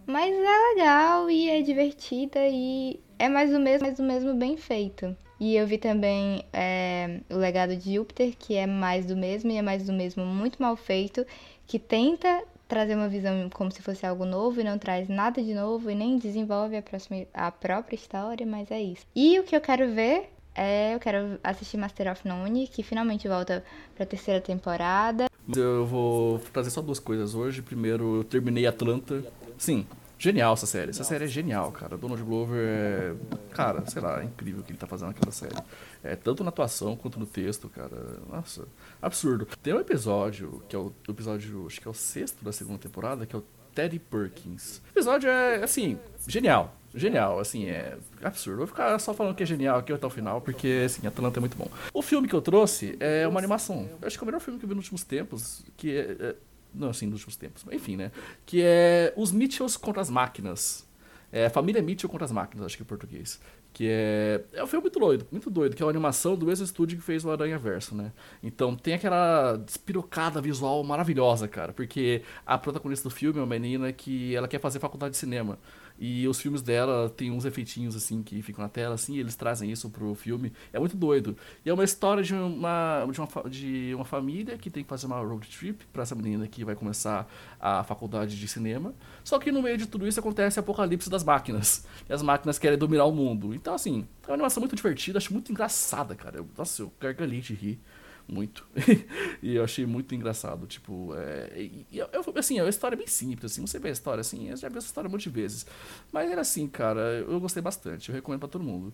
[0.07, 4.57] mas é legal e é divertida e é mais o mesmo, mais o mesmo bem
[4.57, 5.17] feito.
[5.41, 9.57] E eu vi também é, o Legado de Júpiter, que é mais do mesmo e
[9.57, 11.27] é mais do mesmo muito mal feito,
[11.67, 15.55] que tenta trazer uma visão como se fosse algo novo e não traz nada de
[15.55, 19.05] novo e nem desenvolve a, próxima, a própria história, mas é isso.
[19.17, 23.29] E o que eu quero ver é, eu quero assistir Master of None, que finalmente
[23.29, 23.65] volta
[23.95, 25.27] pra terceira temporada.
[25.57, 27.63] Eu vou trazer só duas coisas hoje.
[27.63, 29.23] Primeiro, eu terminei Atlanta.
[29.57, 29.87] Sim,
[30.19, 30.91] genial essa série.
[30.91, 31.97] Essa série é genial, cara.
[31.97, 33.15] Donald Glover é.
[33.53, 35.55] Cara, sei lá, é incrível o que ele tá fazendo naquela série.
[36.03, 38.19] É, tanto na atuação quanto no texto, cara.
[38.29, 38.67] Nossa,
[39.01, 39.47] absurdo.
[39.63, 43.25] Tem um episódio, que é o, episódio, acho que é o sexto da segunda temporada,
[43.25, 43.45] que é o
[43.77, 44.79] Teddy Perkins.
[44.79, 46.78] O episódio é, assim, genial.
[46.95, 48.59] Genial, assim, é absurdo.
[48.59, 51.41] Vou ficar só falando que é genial aqui até o final, porque, assim, Atlanta é
[51.41, 51.69] muito bom.
[51.93, 53.89] O filme que eu trouxe é uma animação.
[54.01, 56.17] Eu acho que é o melhor filme que eu vi nos últimos tempos, que é...
[56.19, 56.35] é
[56.75, 58.11] não, assim, nos últimos tempos, enfim, né?
[58.45, 60.87] Que é Os Mitchells contra as Máquinas.
[61.31, 63.41] É Família Mitchell contra as Máquinas, acho que é em português.
[63.73, 64.45] Que é.
[64.55, 67.05] É um filme muito doido, muito doido, que é uma animação do mesmo estúdio que
[67.05, 68.13] fez o Aranha Verso, né?
[68.43, 71.73] Então tem aquela despirocada visual maravilhosa, cara.
[71.73, 75.59] Porque a protagonista do filme é uma menina que ela quer fazer faculdade de cinema.
[75.99, 79.35] E os filmes dela tem uns efeitinhos assim que ficam na tela, assim, e eles
[79.35, 80.53] trazem isso pro filme.
[80.73, 81.37] É muito doido.
[81.65, 85.07] E é uma história de uma, de uma, de uma família que tem que fazer
[85.07, 87.29] uma road trip para essa menina que vai começar
[87.61, 88.95] a faculdade de cinema.
[89.25, 91.85] Só que no meio de tudo isso acontece o apocalipse das máquinas.
[92.09, 93.53] E as máquinas querem dominar o mundo.
[93.55, 96.39] Então, assim, é uma animação muito divertida, acho muito engraçada, cara.
[96.39, 97.81] Eu, nossa, eu gargalhei de rir
[98.29, 98.67] muito.
[99.43, 100.67] e eu achei muito engraçado.
[100.67, 103.67] Tipo, é, eu, assim, é uma história bem simples, assim.
[103.67, 105.67] Você vê a história assim, eu já vi essa história um monte de vezes.
[106.13, 108.11] Mas era assim, cara, eu gostei bastante.
[108.11, 108.93] Eu recomendo para todo mundo.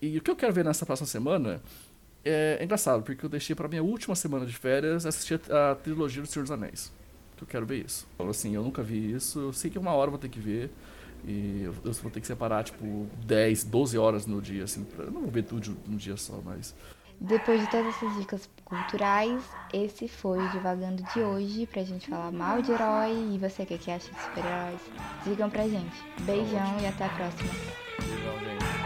[0.00, 1.60] E o que eu quero ver nessa próxima semana
[2.24, 5.74] é, é engraçado, porque eu deixei para minha última semana de férias assistir a, a
[5.74, 6.92] trilogia do Senhor dos Anéis.
[7.36, 8.06] Que eu quero ver isso.
[8.14, 9.40] Então, assim, eu nunca vi isso.
[9.40, 10.70] Eu sei que uma hora eu vou ter que ver.
[11.24, 14.84] E eu, eu vou ter que separar, tipo, 10, 12 horas no dia, assim.
[14.84, 16.74] Pra, eu não vou ver tudo num dia só, mas.
[17.20, 19.42] Depois de todas essas dicas culturais,
[19.72, 23.76] esse foi o Divagando de hoje pra gente falar mal de herói e você que,
[23.76, 24.80] que acha de super-heróis.
[25.26, 25.96] Digam pra gente.
[26.20, 27.50] Beijão e até a próxima.
[27.52, 28.79] Gente.